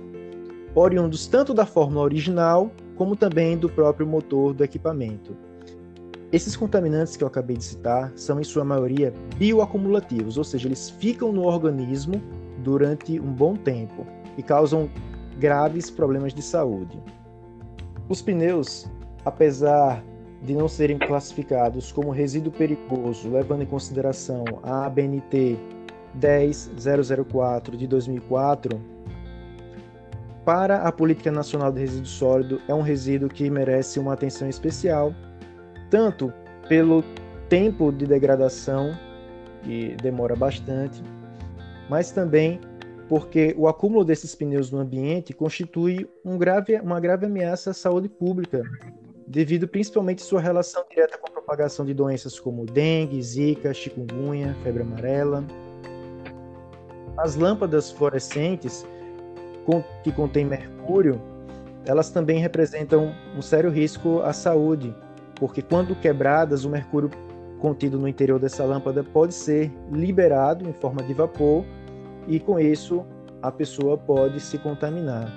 oriundos 0.76 1.28
tanto 1.28 1.54
da 1.54 1.66
fórmula 1.66 2.04
original 2.04 2.72
como 2.96 3.16
também 3.16 3.58
do 3.58 3.70
próprio 3.70 4.06
motor 4.06 4.54
do 4.54 4.64
equipamento. 4.64 5.36
Esses 6.32 6.56
contaminantes 6.56 7.18
que 7.18 7.24
eu 7.24 7.28
acabei 7.28 7.58
de 7.58 7.64
citar 7.64 8.12
são, 8.16 8.40
em 8.40 8.44
sua 8.44 8.64
maioria, 8.64 9.12
bioacumulativos, 9.38 10.38
ou 10.38 10.44
seja, 10.44 10.68
eles 10.68 10.90
ficam 10.90 11.32
no 11.32 11.44
organismo 11.44 12.22
durante 12.64 13.20
um 13.20 13.34
bom 13.34 13.56
tempo 13.56 14.06
e 14.38 14.44
causam 14.44 14.88
graves 15.40 15.90
problemas 15.90 16.32
de 16.32 16.44
saúde. 16.44 17.02
Os 18.08 18.22
pneus, 18.22 18.88
apesar 19.26 20.04
de 20.44 20.54
não 20.54 20.68
serem 20.68 21.00
classificados 21.00 21.92
como 21.92 22.12
resíduo 22.12 22.52
perigoso, 22.52 23.30
levando 23.32 23.64
em 23.64 23.66
consideração 23.66 24.44
a 24.62 24.86
ABNT 24.86 25.58
10004 26.14 27.76
de 27.76 27.88
2004, 27.88 28.80
para 30.46 30.84
a 30.84 30.92
Política 30.92 31.32
Nacional 31.32 31.72
de 31.72 31.82
Resíduo 31.82 32.08
Sólido 32.08 32.62
é 32.68 32.74
um 32.74 32.82
resíduo 32.82 33.30
que 33.30 33.50
merece 33.50 34.00
uma 34.00 34.14
atenção 34.14 34.48
especial, 34.48 35.14
tanto 35.90 36.34
pelo 36.68 37.04
tempo 37.48 37.92
de 37.92 38.06
degradação, 38.06 38.98
que 39.64 39.96
demora 40.02 40.36
bastante, 40.36 41.04
mas 41.90 42.12
também 42.12 42.60
porque 43.08 43.56
o 43.58 43.68
acúmulo 43.68 44.06
desses 44.06 44.36
pneus 44.36 44.70
no 44.70 44.78
ambiente 44.78 45.34
constitui 45.34 46.08
um 46.24 46.38
grave, 46.38 46.80
uma 46.80 47.00
grave 47.00 47.26
ameaça 47.26 47.72
à 47.72 47.74
saúde 47.74 48.08
pública, 48.08 48.62
devido 49.28 49.68
principalmente 49.68 50.22
sua 50.22 50.40
relação 50.40 50.86
direta 50.90 51.18
com 51.18 51.28
a 51.28 51.32
propagação 51.32 51.84
de 51.84 51.94
doenças 51.94 52.40
como 52.40 52.68
dengue, 52.68 53.22
zika, 53.22 53.74
chikungunya, 53.74 54.56
febre 54.64 54.84
amarela. 54.84 55.44
As 57.18 57.36
lâmpadas 57.36 57.92
fluorescentes 57.92 58.86
que 60.04 60.12
contêm 60.12 60.46
mercúrio, 60.46 61.20
elas 61.86 62.12
também 62.12 62.40
representam 62.40 63.14
um 63.36 63.42
sério 63.42 63.70
risco 63.72 64.22
à 64.22 64.34
saúde, 64.34 64.96
porque 65.40 65.62
quando 65.62 65.96
quebradas, 65.96 66.66
o 66.66 66.70
mercúrio 66.70 67.10
contido 67.60 67.98
no 67.98 68.08
interior 68.08 68.40
dessa 68.40 68.64
lâmpada 68.64 69.04
pode 69.04 69.34
ser 69.34 69.72
liberado 69.92 70.68
em 70.68 70.74
forma 70.74 71.04
de 71.04 71.14
vapor 71.14 71.66
e 72.28 72.40
com 72.40 72.60
isso 72.60 73.06
a 73.42 73.52
pessoa 73.52 73.98
pode 73.98 74.40
se 74.40 74.58
contaminar. 74.58 75.32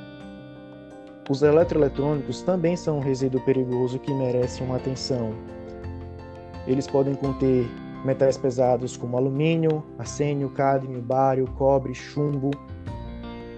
Os 1.31 1.43
eletroeletrônicos 1.43 2.43
também 2.43 2.77
são 2.77 2.99
um 2.99 3.01
resíduo 3.01 3.41
perigoso 3.43 3.99
que 3.99 4.13
merece 4.13 4.63
uma 4.63 4.77
atenção. 4.77 5.33
Eles 6.67 6.87
podem 6.87 7.15
conter 7.15 7.67
metais 8.05 8.37
pesados 8.37 8.97
como 8.97 9.17
alumínio, 9.17 9.85
arsênio, 9.99 10.51
cádmio, 10.51 11.01
bário, 11.01 11.47
cobre, 11.57 11.95
chumbo, 11.95 12.51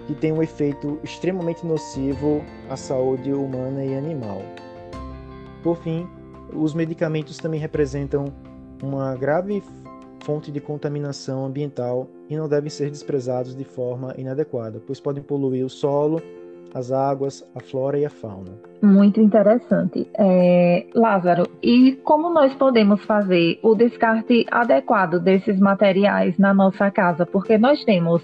que 0.05 0.13
têm 0.13 0.31
um 0.31 0.43
efeito 0.43 0.99
extremamente 1.03 1.65
nocivo 1.65 2.43
à 2.69 2.77
saúde 2.77 3.33
humana 3.33 3.83
e 3.83 3.97
animal. 3.97 4.41
Por 5.63 5.77
fim, 5.77 6.07
os 6.53 6.73
medicamentos 6.73 7.37
também 7.37 7.59
representam 7.59 8.25
uma 8.81 9.15
grave 9.15 9.63
fonte 10.23 10.51
de 10.51 10.59
contaminação 10.59 11.45
ambiental 11.45 12.07
e 12.29 12.35
não 12.35 12.49
devem 12.49 12.69
ser 12.69 12.89
desprezados 12.89 13.55
de 13.55 13.63
forma 13.63 14.13
inadequada, 14.17 14.81
pois 14.85 14.99
podem 14.99 15.23
poluir 15.23 15.63
o 15.63 15.69
solo, 15.69 16.21
as 16.73 16.91
águas, 16.91 17.47
a 17.55 17.61
flora 17.61 17.97
e 17.97 18.05
a 18.05 18.09
fauna. 18.09 18.51
Muito 18.81 19.21
interessante. 19.21 20.09
É, 20.17 20.87
Lázaro, 20.93 21.47
e 21.63 21.93
como 22.03 22.29
nós 22.29 22.53
podemos 22.55 23.01
fazer 23.05 23.59
o 23.63 23.75
descarte 23.75 24.45
adequado 24.51 25.19
desses 25.19 25.59
materiais 25.59 26.37
na 26.37 26.53
nossa 26.53 26.91
casa? 26.91 27.25
Porque 27.25 27.57
nós 27.57 27.83
temos 27.85 28.21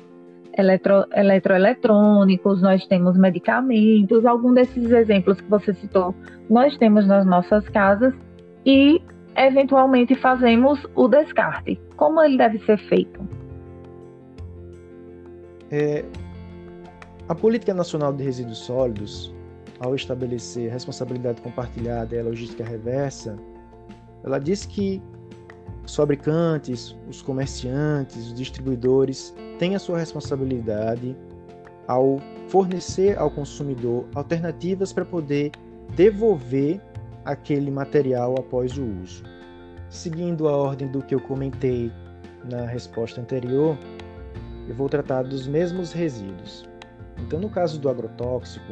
eletro, 0.57 1.05
eletroeletrônicos, 1.13 2.61
nós 2.61 2.85
temos 2.87 3.17
medicamentos, 3.17 4.25
algum 4.25 4.53
desses 4.53 4.91
exemplos 4.91 5.39
que 5.39 5.49
você 5.49 5.73
citou, 5.73 6.15
nós 6.49 6.77
temos 6.77 7.07
nas 7.07 7.25
nossas 7.25 7.67
casas 7.69 8.13
e 8.65 9.01
eventualmente 9.35 10.15
fazemos 10.15 10.85
o 10.95 11.07
descarte. 11.07 11.79
Como 11.95 12.21
ele 12.21 12.37
deve 12.37 12.59
ser 12.59 12.77
feito? 12.89 13.19
É, 15.71 16.03
a 17.29 17.35
Política 17.35 17.73
Nacional 17.73 18.11
de 18.11 18.23
Resíduos 18.23 18.59
Sólidos, 18.59 19.33
ao 19.79 19.95
estabelecer 19.95 20.69
a 20.69 20.73
responsabilidade 20.73 21.41
compartilhada 21.41 22.15
e 22.15 22.19
a 22.19 22.23
logística 22.23 22.63
reversa, 22.63 23.37
ela 24.23 24.37
diz 24.37 24.65
que 24.65 25.01
os 25.91 25.95
fabricantes, 25.97 26.97
os 27.09 27.21
comerciantes, 27.21 28.27
os 28.27 28.33
distribuidores 28.33 29.35
têm 29.59 29.75
a 29.75 29.79
sua 29.79 29.97
responsabilidade 29.97 31.17
ao 31.85 32.17
fornecer 32.47 33.19
ao 33.19 33.29
consumidor 33.29 34.05
alternativas 34.15 34.93
para 34.93 35.03
poder 35.03 35.51
devolver 35.93 36.79
aquele 37.25 37.69
material 37.69 38.35
após 38.39 38.77
o 38.77 38.85
uso. 39.03 39.21
Seguindo 39.89 40.47
a 40.47 40.55
ordem 40.55 40.87
do 40.87 41.01
que 41.01 41.13
eu 41.13 41.19
comentei 41.19 41.91
na 42.49 42.65
resposta 42.65 43.19
anterior, 43.19 43.77
eu 44.69 44.75
vou 44.75 44.87
tratar 44.87 45.23
dos 45.23 45.45
mesmos 45.45 45.91
resíduos. 45.91 46.63
Então, 47.17 47.37
no 47.37 47.49
caso 47.49 47.77
do 47.77 47.89
agrotóxico, 47.89 48.71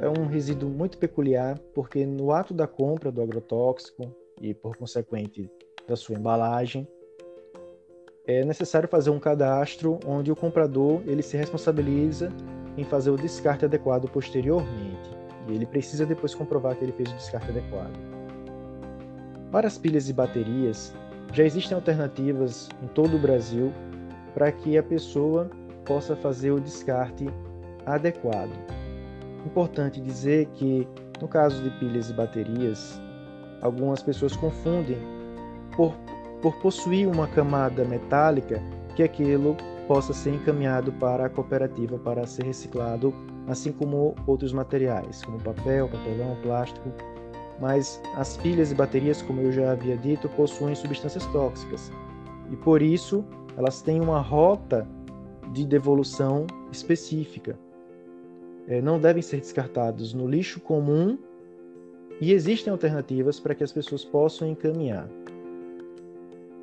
é 0.00 0.08
um 0.08 0.26
resíduo 0.26 0.68
muito 0.68 0.98
peculiar 0.98 1.56
porque 1.72 2.04
no 2.04 2.32
ato 2.32 2.52
da 2.52 2.66
compra 2.66 3.12
do 3.12 3.22
agrotóxico 3.22 4.12
e 4.40 4.52
por 4.52 4.76
consequente 4.76 5.48
da 5.86 5.96
sua 5.96 6.16
embalagem, 6.16 6.86
é 8.26 8.44
necessário 8.44 8.88
fazer 8.88 9.10
um 9.10 9.18
cadastro 9.18 9.98
onde 10.06 10.30
o 10.30 10.36
comprador 10.36 11.02
ele 11.06 11.22
se 11.22 11.36
responsabiliza 11.36 12.30
em 12.76 12.84
fazer 12.84 13.10
o 13.10 13.16
descarte 13.16 13.64
adequado 13.64 14.08
posteriormente. 14.08 15.10
E 15.48 15.54
ele 15.54 15.66
precisa 15.66 16.06
depois 16.06 16.34
comprovar 16.34 16.76
que 16.76 16.84
ele 16.84 16.92
fez 16.92 17.10
o 17.10 17.14
descarte 17.14 17.50
adequado. 17.50 17.98
Para 19.50 19.66
as 19.66 19.76
pilhas 19.76 20.08
e 20.08 20.12
baterias, 20.12 20.94
já 21.32 21.44
existem 21.44 21.74
alternativas 21.74 22.68
em 22.82 22.86
todo 22.88 23.16
o 23.16 23.18
Brasil 23.18 23.72
para 24.34 24.52
que 24.52 24.78
a 24.78 24.82
pessoa 24.82 25.50
possa 25.84 26.14
fazer 26.14 26.52
o 26.52 26.60
descarte 26.60 27.26
adequado. 27.84 28.52
Importante 29.44 30.00
dizer 30.00 30.46
que, 30.54 30.86
no 31.20 31.26
caso 31.26 31.62
de 31.62 31.70
pilhas 31.78 32.08
e 32.08 32.12
baterias, 32.12 33.00
algumas 33.60 34.02
pessoas 34.02 34.36
confundem 34.36 34.96
por, 35.76 35.94
por 36.40 36.54
possuir 36.56 37.08
uma 37.08 37.26
camada 37.26 37.84
metálica 37.84 38.62
que 38.94 39.02
aquilo 39.02 39.56
possa 39.86 40.12
ser 40.12 40.34
encaminhado 40.34 40.92
para 40.92 41.26
a 41.26 41.28
cooperativa 41.28 41.98
para 41.98 42.26
ser 42.26 42.44
reciclado 42.44 43.12
assim 43.48 43.72
como 43.72 44.14
outros 44.26 44.52
materiais, 44.52 45.24
como 45.24 45.40
papel, 45.40 45.88
papelão, 45.88 46.36
plástico. 46.42 46.90
Mas 47.60 48.00
as 48.16 48.36
pilhas 48.36 48.72
e 48.72 48.74
baterias, 48.74 49.22
como 49.22 49.40
eu 49.40 49.52
já 49.52 49.72
havia 49.72 49.96
dito, 49.96 50.28
possuem 50.30 50.74
substâncias 50.74 51.26
tóxicas 51.26 51.92
e 52.50 52.56
por 52.56 52.82
isso 52.82 53.24
elas 53.56 53.82
têm 53.82 54.00
uma 54.00 54.20
rota 54.20 54.86
de 55.52 55.64
devolução 55.64 56.46
específica. 56.70 57.58
É, 58.66 58.80
não 58.80 58.98
devem 58.98 59.22
ser 59.22 59.38
descartados 59.38 60.14
no 60.14 60.26
lixo 60.26 60.60
comum 60.60 61.18
e 62.20 62.32
existem 62.32 62.72
alternativas 62.72 63.38
para 63.40 63.54
que 63.54 63.64
as 63.64 63.72
pessoas 63.72 64.04
possam 64.04 64.48
encaminhar. 64.48 65.08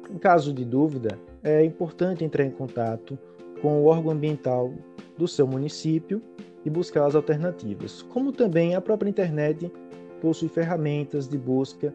Em 0.09 0.17
caso 0.17 0.51
de 0.51 0.65
dúvida, 0.65 1.19
é 1.43 1.63
importante 1.63 2.25
entrar 2.25 2.43
em 2.43 2.49
contato 2.49 3.17
com 3.61 3.81
o 3.81 3.85
órgão 3.85 4.11
ambiental 4.11 4.73
do 5.17 5.27
seu 5.27 5.45
município 5.45 6.21
e 6.65 6.69
buscar 6.69 7.05
as 7.05 7.13
alternativas. 7.13 8.01
Como 8.01 8.31
também 8.31 8.73
a 8.73 8.81
própria 8.81 9.09
internet 9.09 9.71
possui 10.19 10.49
ferramentas 10.49 11.27
de 11.27 11.37
busca 11.37 11.93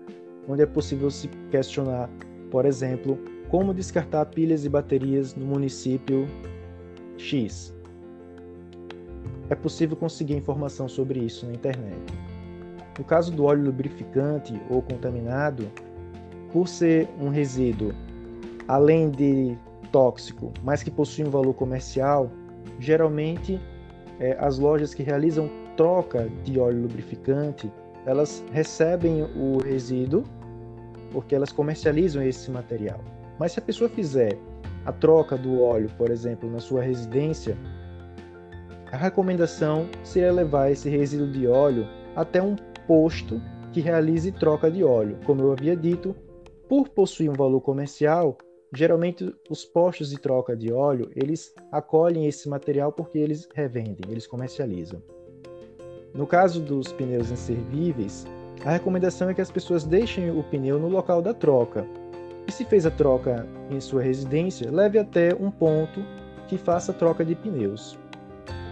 onde 0.49 0.63
é 0.63 0.67
possível 0.67 1.11
se 1.11 1.29
questionar, 1.51 2.09
por 2.51 2.67
exemplo, 2.67 3.19
como 3.49 3.75
descartar 3.75 4.27
pilhas 4.27 4.65
e 4.65 4.69
baterias 4.69 5.35
no 5.35 5.45
município 5.45 6.27
X. 7.17 7.75
É 9.51 9.55
possível 9.55 9.97
conseguir 9.97 10.35
informação 10.35 10.89
sobre 10.89 11.21
isso 11.21 11.47
na 11.47 11.53
internet. 11.53 12.13
No 12.99 13.05
caso 13.05 13.33
do 13.33 13.45
óleo 13.45 13.65
lubrificante 13.65 14.55
ou 14.71 14.81
contaminado, 14.81 15.71
por 16.53 16.69
ser 16.69 17.09
um 17.21 17.29
resíduo 17.29 17.93
além 18.69 19.11
de 19.11 19.57
tóxico, 19.93 20.53
mas 20.63 20.83
que 20.83 20.91
possui 20.91 21.25
um 21.25 21.31
valor 21.31 21.55
comercial, 21.55 22.31
geralmente 22.79 23.61
é, 24.19 24.37
as 24.41 24.59
lojas 24.59 24.95
que 24.95 25.03
realizam 25.03 25.49
troca 25.77 26.29
de 26.45 26.59
óleo 26.59 26.83
lubrificante, 26.83 27.71
elas 28.07 28.45
recebem 28.53 29.23
o 29.23 29.59
resíduo 29.59 30.25
porque 31.11 31.35
elas 31.35 31.53
comercializam 31.53 32.23
esse 32.23 32.51
material. 32.51 33.01
Mas 33.39 33.53
se 33.53 33.59
a 33.59 33.63
pessoa 33.63 33.89
fizer 33.89 34.37
a 34.85 34.93
troca 34.93 35.37
do 35.37 35.63
óleo, 35.63 35.91
por 35.97 36.11
exemplo, 36.11 36.51
na 36.51 36.59
sua 36.59 36.83
residência, 36.83 37.57
a 38.93 38.97
recomendação 38.97 39.89
seria 40.03 40.33
levar 40.33 40.71
esse 40.71 40.89
resíduo 40.89 41.31
de 41.31 41.47
óleo 41.47 41.87
até 42.15 42.43
um 42.43 42.57
posto 42.87 43.41
que 43.73 43.81
realize 43.81 44.31
troca 44.33 44.71
de 44.71 44.85
óleo. 44.85 45.19
Como 45.25 45.43
eu 45.43 45.53
havia 45.53 45.77
dito, 45.77 46.15
por 46.69 46.89
possuir 46.89 47.31
um 47.31 47.35
valor 47.35 47.61
comercial, 47.61 48.37
Geralmente 48.75 49.33
os 49.49 49.65
postos 49.65 50.11
de 50.11 50.19
troca 50.19 50.57
de 50.57 50.73
óleo, 50.73 51.09
eles 51.15 51.55
acolhem 51.71 52.27
esse 52.27 52.49
material 52.49 52.91
porque 52.91 53.19
eles 53.19 53.49
revendem, 53.55 54.11
eles 54.11 54.27
comercializam. 54.27 55.01
No 56.13 56.27
caso 56.27 56.61
dos 56.61 56.93
pneus 56.93 57.31
inservíveis, 57.31 58.27
a 58.65 58.73
recomendação 58.73 59.29
é 59.29 59.35
que 59.35 59.41
as 59.41 59.51
pessoas 59.51 59.85
deixem 59.85 60.29
o 60.31 60.43
pneu 60.43 60.79
no 60.81 60.89
local 60.89 61.23
da 61.23 61.33
troca. 61.33 61.87
E 62.49 62.53
se 62.53 62.65
fez 62.65 62.85
a 62.85 62.91
troca 62.91 63.47
em 63.71 63.79
sua 63.81 64.03
residência, 64.03 64.71
leve 64.73 64.99
até 64.99 65.33
um 65.35 65.53
ponto 65.53 66.05
que 66.49 66.59
faça 66.59 66.91
a 66.91 66.95
troca 66.95 67.25
de 67.25 67.37
pneus. 67.37 67.97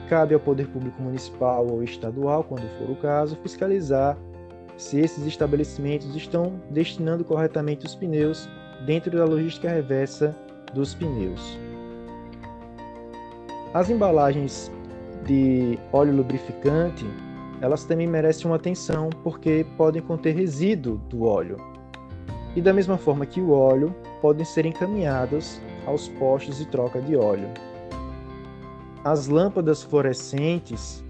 Cabe 0.09 0.35
ao 0.35 0.41
poder 0.41 0.67
público 0.69 1.01
municipal 1.01 1.67
ou 1.71 1.83
estadual, 1.83 2.43
quando 2.43 2.69
for 2.77 2.91
o 2.91 2.97
caso, 2.97 3.37
fiscalizar 3.37 4.19
se 4.77 4.99
esses 4.99 5.25
estabelecimentos 5.27 6.17
estão 6.17 6.61
destinando 6.71 7.25
corretamente 7.25 7.87
os 7.87 7.95
pneus 7.95 8.49
dentro 8.87 9.11
da 9.17 9.25
logística 9.25 9.69
reversa 9.69 10.35
dos 10.75 10.95
pneus. 10.95 11.59
As 13.75 13.89
embalagens 13.89 14.71
de 15.27 15.79
óleo 15.93 16.17
lubrificante, 16.17 17.07
elas 17.61 17.85
também 17.85 18.07
merecem 18.07 18.47
uma 18.47 18.57
atenção 18.57 19.09
porque 19.23 19.65
podem 19.77 20.03
conter 20.03 20.35
resíduo 20.35 20.99
do 21.09 21.25
óleo. 21.25 21.57
E 22.55 22.61
da 22.61 22.73
mesma 22.73 22.99
forma 22.99 23.25
que 23.25 23.41
o 23.41 23.51
óleo, 23.53 23.95
podem 24.21 24.45
ser 24.45 24.67
encaminhados 24.67 25.61
aos 25.87 26.09
postos 26.09 26.59
de 26.59 26.67
troca 26.67 27.01
de 27.01 27.17
óleo. 27.17 27.49
As 29.05 29.27
lâmpadas 29.27 29.83
fluorescentes 29.83 31.03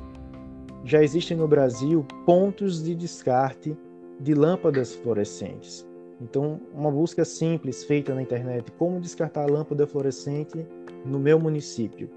já 0.85 1.03
existem 1.03 1.37
no 1.37 1.49
Brasil 1.49 2.07
pontos 2.25 2.83
de 2.83 2.95
descarte 2.95 3.77
de 4.21 4.35
lâmpadas 4.35 4.95
fluorescentes. 4.95 5.87
Então, 6.23 6.61
uma 6.73 6.91
busca 6.91 7.25
simples 7.25 7.83
feita 7.83 8.15
na 8.15 8.23
internet, 8.23 8.71
como 8.79 9.01
descartar 9.01 9.43
a 9.43 9.53
lâmpada 9.53 9.89
fluorescente 9.89 10.65
no 11.05 11.19
meu 11.19 11.39
município. 11.39 12.09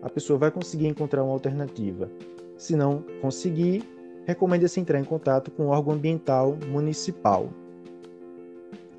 A 0.00 0.08
pessoa 0.08 0.38
vai 0.38 0.52
conseguir 0.52 0.86
encontrar 0.86 1.24
uma 1.24 1.32
alternativa. 1.32 2.08
Se 2.56 2.76
não 2.76 3.04
conseguir, 3.20 3.82
recomenda-se 4.24 4.78
entrar 4.78 5.00
em 5.00 5.04
contato 5.04 5.50
com 5.50 5.64
o 5.64 5.68
órgão 5.68 5.94
ambiental 5.94 6.56
municipal. 6.68 7.50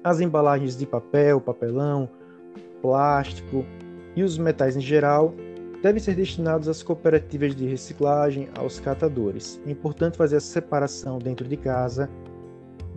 As 0.04 0.20
embalagens 0.20 0.76
de 0.76 0.86
papel, 0.86 1.40
papelão, 1.40 2.10
plástico 2.82 3.64
e 4.18 4.24
os 4.24 4.38
metais 4.38 4.76
em 4.76 4.82
geral 4.82 5.34
devem 5.82 6.02
ser 6.02 6.16
destinados 6.16 6.68
às 6.68 6.84
cooperativas 6.84 7.56
de 7.56 7.66
reciclagem, 7.66 8.50
aos 8.58 8.80
catadores. 8.80 9.62
É 9.66 9.72
importante 9.72 10.18
fazer 10.18 10.36
a 10.36 10.42
separação 10.42 11.18
dentro 11.20 11.48
de 11.48 11.56
casa 11.56 12.10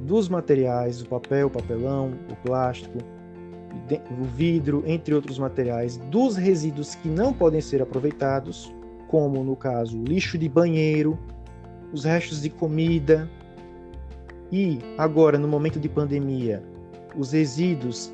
dos 0.05 0.29
materiais, 0.29 1.01
o 1.03 1.07
papel, 1.07 1.49
o 1.49 1.51
papelão, 1.51 2.13
o 2.31 2.37
plástico, 2.37 2.99
o 4.21 4.25
vidro, 4.25 4.85
entre 4.87 5.15
outros 5.15 5.39
materiais, 5.39 5.97
dos 5.97 6.37
resíduos 6.37 6.95
que 6.95 7.09
não 7.09 7.33
podem 7.33 7.61
ser 7.61 7.83
aproveitados, 7.83 8.73
como 9.09 9.43
no 9.43 9.57
caso 9.57 9.99
o 9.99 10.05
lixo 10.05 10.39
de 10.39 10.49
banheiro, 10.49 11.19
os 11.93 12.05
restos 12.05 12.43
de 12.43 12.51
comida 12.51 13.29
e 14.53 14.79
agora 14.99 15.39
no 15.39 15.49
momento 15.49 15.81
de 15.81 15.89
pandemia 15.89 16.63
os 17.17 17.33
resíduos 17.33 18.13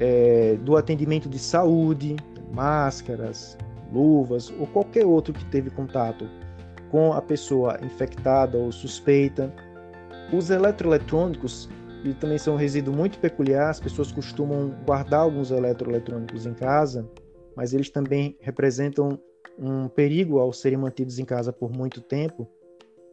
é, 0.00 0.56
do 0.62 0.76
atendimento 0.76 1.28
de 1.28 1.38
saúde, 1.38 2.16
máscaras, 2.52 3.56
luvas 3.92 4.52
ou 4.58 4.66
qualquer 4.66 5.06
outro 5.06 5.32
que 5.32 5.44
teve 5.46 5.70
contato 5.70 6.28
com 6.90 7.12
a 7.12 7.22
pessoa 7.22 7.78
infectada 7.82 8.56
ou 8.58 8.70
suspeita. 8.72 9.52
Os 10.32 10.50
eletroeletrônicos 10.50 11.68
e 12.04 12.12
também 12.12 12.36
são 12.36 12.54
um 12.54 12.56
resíduo 12.58 12.94
muito 12.94 13.18
peculiar, 13.18 13.70
as 13.70 13.80
pessoas 13.80 14.12
costumam 14.12 14.74
guardar 14.84 15.20
alguns 15.20 15.50
eletroeletrônicos 15.50 16.44
em 16.44 16.52
casa, 16.52 17.08
mas 17.56 17.72
eles 17.72 17.88
também 17.88 18.36
representam 18.40 19.18
um 19.58 19.88
perigo 19.88 20.38
ao 20.38 20.52
serem 20.52 20.78
mantidos 20.78 21.18
em 21.18 21.24
casa 21.24 21.52
por 21.52 21.72
muito 21.72 22.02
tempo. 22.02 22.46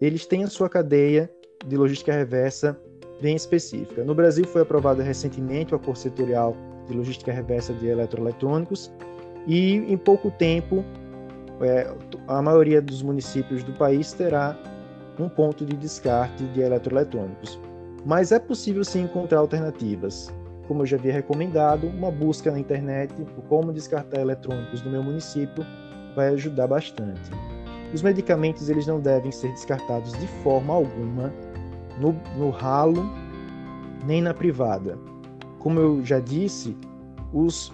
Eles 0.02 0.26
têm 0.26 0.44
a 0.44 0.48
sua 0.48 0.68
cadeia 0.68 1.32
de 1.66 1.78
logística 1.78 2.12
reversa 2.12 2.78
bem 3.22 3.36
específica. 3.36 4.04
No 4.04 4.16
Brasil 4.16 4.46
foi 4.46 4.64
aprovado 4.64 5.02
recentemente 5.02 5.74
o 5.74 5.78
acordo 5.78 6.00
setorial 6.00 6.58
de 6.88 6.94
logística 6.94 7.32
reversa 7.32 7.74
de 7.74 7.88
eletroeletrônicos 7.88 8.92
e 9.48 9.76
em 9.76 9.98
pouco 9.98 10.32
tempo 10.32 10.84
é, 11.62 11.88
a 12.28 12.42
maioria 12.42 12.82
dos 12.82 13.04
municípios 13.04 13.64
do 13.64 13.72
país 13.74 14.12
terá 14.14 14.58
um 15.20 15.30
ponto 15.30 15.66
de 15.66 15.76
descarte 15.76 16.44
de 16.46 16.62
eletroeletrônicos. 16.62 17.60
Mas 18.06 18.32
é 18.32 18.40
possível 18.40 18.84
sim 18.84 19.04
encontrar 19.04 19.40
alternativas. 19.40 20.34
Como 20.68 20.82
eu 20.82 20.86
já 20.86 20.98
havia 20.98 21.14
recomendado, 21.14 21.88
uma 21.88 22.10
busca 22.10 22.52
na 22.52 22.60
internet 22.60 23.14
por 23.14 23.44
como 23.44 23.74
descartar 23.74 24.22
eletrônicos 24.22 24.82
no 24.84 24.92
meu 24.92 25.04
município 25.04 25.66
vai 26.16 26.30
ajudar 26.30 26.68
bastante. 26.68 27.32
Os 27.94 28.02
medicamentos 28.02 28.70
eles 28.70 28.88
não 28.88 29.00
devem 29.00 29.32
ser 29.32 29.50
descartados 29.50 30.14
de 30.14 30.28
forma 30.44 30.74
alguma 30.74 31.34
no, 32.00 32.16
no 32.38 32.50
ralo 32.50 33.04
nem 34.06 34.22
na 34.22 34.34
privada. 34.34 34.98
Como 35.60 35.80
eu 35.80 36.04
já 36.04 36.20
disse, 36.20 36.76
os, 37.34 37.72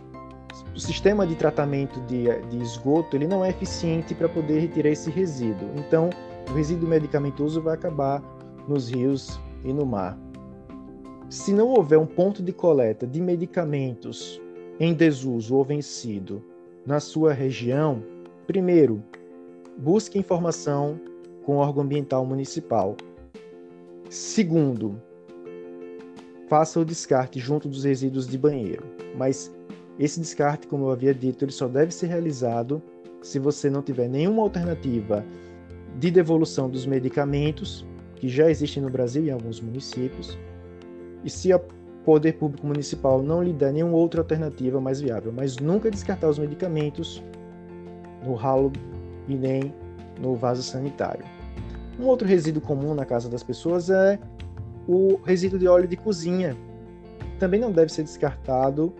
o 0.76 0.80
sistema 0.80 1.26
de 1.26 1.36
tratamento 1.36 2.00
de, 2.02 2.26
de 2.50 2.58
esgoto 2.62 3.16
ele 3.16 3.28
não 3.28 3.46
é 3.46 3.50
eficiente 3.50 4.14
para 4.14 4.28
poder 4.28 4.60
retirar 4.60 4.90
esse 4.90 5.10
resíduo. 5.10 5.70
Então, 5.76 6.10
o 6.50 6.54
resíduo 6.54 6.88
medicamentoso 6.88 7.62
vai 7.62 7.76
acabar 7.76 8.24
nos 8.68 8.90
rios 8.90 9.40
e 9.64 9.74
no 9.74 9.86
mar. 9.86 10.18
Se 11.30 11.54
não 11.54 11.68
houver 11.70 12.00
um 12.00 12.06
ponto 12.06 12.42
de 12.42 12.54
coleta 12.54 13.06
de 13.06 13.20
medicamentos 13.20 14.42
em 14.80 14.94
desuso 14.94 15.56
ou 15.56 15.64
vencido 15.64 16.42
na 16.86 17.00
sua 17.00 17.34
região, 17.34 18.02
primeiro, 18.46 19.04
busque 19.78 20.18
informação 20.18 21.00
com 21.44 21.58
o 21.58 21.60
órgão 21.60 21.84
ambiental 21.84 22.26
municipal. 22.26 22.96
Segundo, 24.10 25.02
faça 26.48 26.80
o 26.80 26.86
descarte 26.86 27.40
junto 27.40 27.68
dos 27.68 27.84
resíduos 27.84 28.26
de 28.26 28.38
banheiro. 28.38 28.86
Mas 29.18 29.54
esse 30.00 30.20
descarte, 30.20 30.68
como 30.68 30.86
eu 30.86 30.92
havia 30.92 31.14
dito, 31.14 31.44
ele 31.44 31.52
só 31.52 31.68
deve 31.68 31.94
ser 31.94 32.08
realizado 32.08 32.82
se 33.22 33.38
você 33.38 33.70
não 33.70 33.82
tiver 33.82 34.08
nenhuma 34.08 34.44
alternativa 34.44 35.26
de 36.00 36.12
devolução 36.12 36.70
dos 36.70 36.86
medicamentos, 36.86 37.86
que 38.16 38.28
já 38.28 38.50
existem 38.50 38.82
no 38.84 38.90
Brasil 38.90 39.26
em 39.26 39.32
alguns 39.32 39.60
municípios, 39.62 40.38
e 41.24 41.30
se 41.30 41.54
o 41.54 41.60
poder 42.06 42.34
público 42.34 42.66
municipal 42.66 43.22
não 43.22 43.44
lhe 43.44 43.52
der 43.52 43.74
nenhuma 43.74 43.98
outra 43.98 44.22
alternativa 44.22 44.80
mais 44.80 45.02
viável, 45.02 45.32
mas 45.36 45.58
nunca 45.58 45.92
descartar 45.92 46.30
os 46.30 46.40
medicamentos 46.40 47.22
no 48.24 48.34
ralo 48.34 48.72
e 49.28 49.36
nem 49.36 49.74
no 50.22 50.36
vaso 50.36 50.64
sanitário. 50.64 51.26
Um 52.00 52.06
outro 52.06 52.28
resíduo 52.28 52.62
comum 52.62 52.94
na 52.94 53.06
casa 53.06 53.28
das 53.28 53.44
pessoas 53.44 53.90
é 53.90 54.20
o 54.88 55.20
resíduo 55.26 55.60
de 55.60 55.68
óleo 55.68 55.88
de 55.88 55.98
cozinha. 55.98 56.56
Também 57.40 57.60
não 57.60 57.72
deve 57.72 57.92
ser 57.92 58.04
descartado 58.04 58.94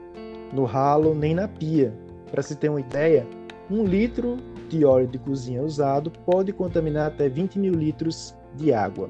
no 0.52 0.66
ralo 0.66 1.16
nem 1.16 1.34
na 1.34 1.48
pia. 1.48 1.94
Para 2.32 2.42
se 2.42 2.56
ter 2.56 2.70
uma 2.70 2.82
ideia, 2.82 3.26
um 3.70 3.86
litro 3.86 4.38
de 4.68 4.86
óleo 4.86 5.08
de 5.08 5.18
cozinha 5.18 5.62
usado 5.62 6.12
pode 6.26 6.52
contaminar 6.54 7.08
até 7.08 7.30
20 7.30 7.60
mil 7.60 7.74
litros 7.74 8.36
de 8.56 8.74
água. 8.74 9.10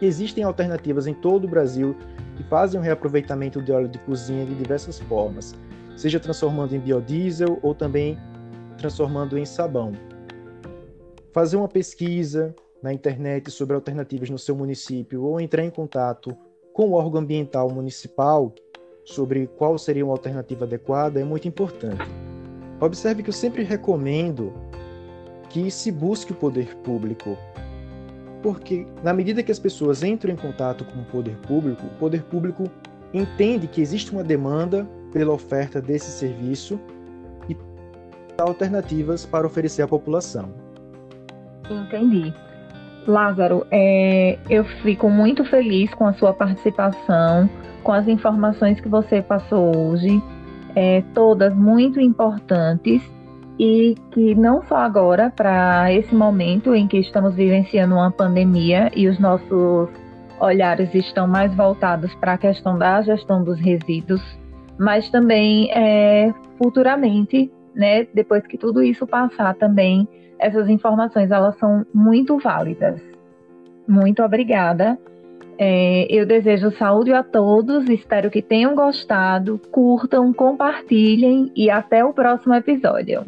Existem 0.00 0.44
alternativas 0.44 1.06
em 1.06 1.14
todo 1.14 1.44
o 1.44 1.48
Brasil 1.48 1.96
que 2.36 2.42
fazem 2.44 2.80
o 2.80 2.82
reaproveitamento 2.82 3.62
de 3.62 3.72
óleo 3.72 3.88
de 3.88 3.98
cozinha 4.00 4.44
de 4.44 4.54
diversas 4.54 4.98
formas, 5.00 5.54
seja 5.96 6.18
transformando 6.18 6.74
em 6.74 6.80
biodiesel 6.80 7.58
ou 7.62 7.74
também 7.74 8.18
transformando 8.76 9.38
em 9.38 9.44
sabão. 9.44 9.92
Fazer 11.32 11.56
uma 11.56 11.68
pesquisa 11.68 12.54
na 12.82 12.92
internet 12.92 13.50
sobre 13.50 13.74
alternativas 13.74 14.28
no 14.28 14.38
seu 14.38 14.54
município 14.54 15.22
ou 15.22 15.40
entrar 15.40 15.64
em 15.64 15.70
contato 15.70 16.36
com 16.72 16.90
o 16.90 16.92
órgão 16.92 17.20
ambiental 17.20 17.70
municipal 17.70 18.52
sobre 19.04 19.46
qual 19.46 19.78
seria 19.78 20.04
uma 20.04 20.14
alternativa 20.14 20.64
adequada 20.64 21.20
é 21.20 21.24
muito 21.24 21.46
importante. 21.46 22.23
Observe 22.80 23.22
que 23.22 23.30
eu 23.30 23.34
sempre 23.34 23.62
recomendo 23.62 24.52
que 25.48 25.70
se 25.70 25.90
busque 25.92 26.32
o 26.32 26.34
poder 26.34 26.74
público 26.76 27.36
porque 28.44 28.86
na 29.02 29.14
medida 29.14 29.42
que 29.42 29.50
as 29.50 29.58
pessoas 29.58 30.02
entram 30.02 30.30
em 30.30 30.36
contato 30.36 30.84
com 30.84 31.00
o 31.00 31.04
poder 31.06 31.34
público, 31.48 31.86
o 31.86 31.98
poder 31.98 32.22
público 32.24 32.64
entende 33.14 33.66
que 33.66 33.80
existe 33.80 34.12
uma 34.12 34.22
demanda 34.22 34.86
pela 35.14 35.32
oferta 35.32 35.80
desse 35.80 36.10
serviço 36.10 36.78
e 37.48 37.56
alternativas 38.36 39.24
para 39.24 39.46
oferecer 39.46 39.80
à 39.80 39.88
população. 39.88 40.50
Entendi. 41.70 42.34
Lázaro, 43.06 43.66
é, 43.70 44.38
eu 44.50 44.62
fico 44.82 45.08
muito 45.08 45.42
feliz 45.46 45.92
com 45.94 46.06
a 46.06 46.12
sua 46.12 46.34
participação, 46.34 47.48
com 47.82 47.92
as 47.92 48.06
informações 48.06 48.78
que 48.78 48.90
você 48.90 49.22
passou 49.22 49.74
hoje, 49.74 50.22
é, 50.74 51.02
todas 51.14 51.54
muito 51.54 52.00
importantes 52.00 53.02
e 53.58 53.94
que 54.10 54.34
não 54.34 54.62
só 54.64 54.76
agora, 54.76 55.30
para 55.30 55.92
esse 55.92 56.14
momento 56.14 56.74
em 56.74 56.88
que 56.88 56.98
estamos 56.98 57.34
vivenciando 57.34 57.94
uma 57.94 58.10
pandemia 58.10 58.90
e 58.94 59.06
os 59.06 59.18
nossos 59.18 59.88
olhares 60.40 60.92
estão 60.94 61.26
mais 61.28 61.54
voltados 61.54 62.12
para 62.16 62.32
a 62.32 62.38
questão 62.38 62.76
da 62.76 63.00
gestão 63.02 63.44
dos 63.44 63.60
resíduos, 63.60 64.22
mas 64.78 65.08
também 65.08 65.70
é, 65.70 66.34
futuramente, 66.58 67.50
né, 67.74 68.06
depois 68.12 68.44
que 68.46 68.58
tudo 68.58 68.82
isso 68.82 69.06
passar 69.06 69.54
também, 69.54 70.08
essas 70.38 70.68
informações 70.68 71.30
elas 71.30 71.56
são 71.58 71.86
muito 71.94 72.38
válidas. 72.38 73.00
Muito 73.86 74.22
obrigada. 74.22 74.98
É, 75.58 76.06
eu 76.10 76.26
desejo 76.26 76.70
saúde 76.72 77.12
a 77.12 77.22
todos, 77.22 77.88
espero 77.88 78.30
que 78.30 78.42
tenham 78.42 78.74
gostado, 78.74 79.60
curtam, 79.70 80.32
compartilhem 80.32 81.52
e 81.54 81.70
até 81.70 82.04
o 82.04 82.12
próximo 82.12 82.54
episódio. 82.54 83.24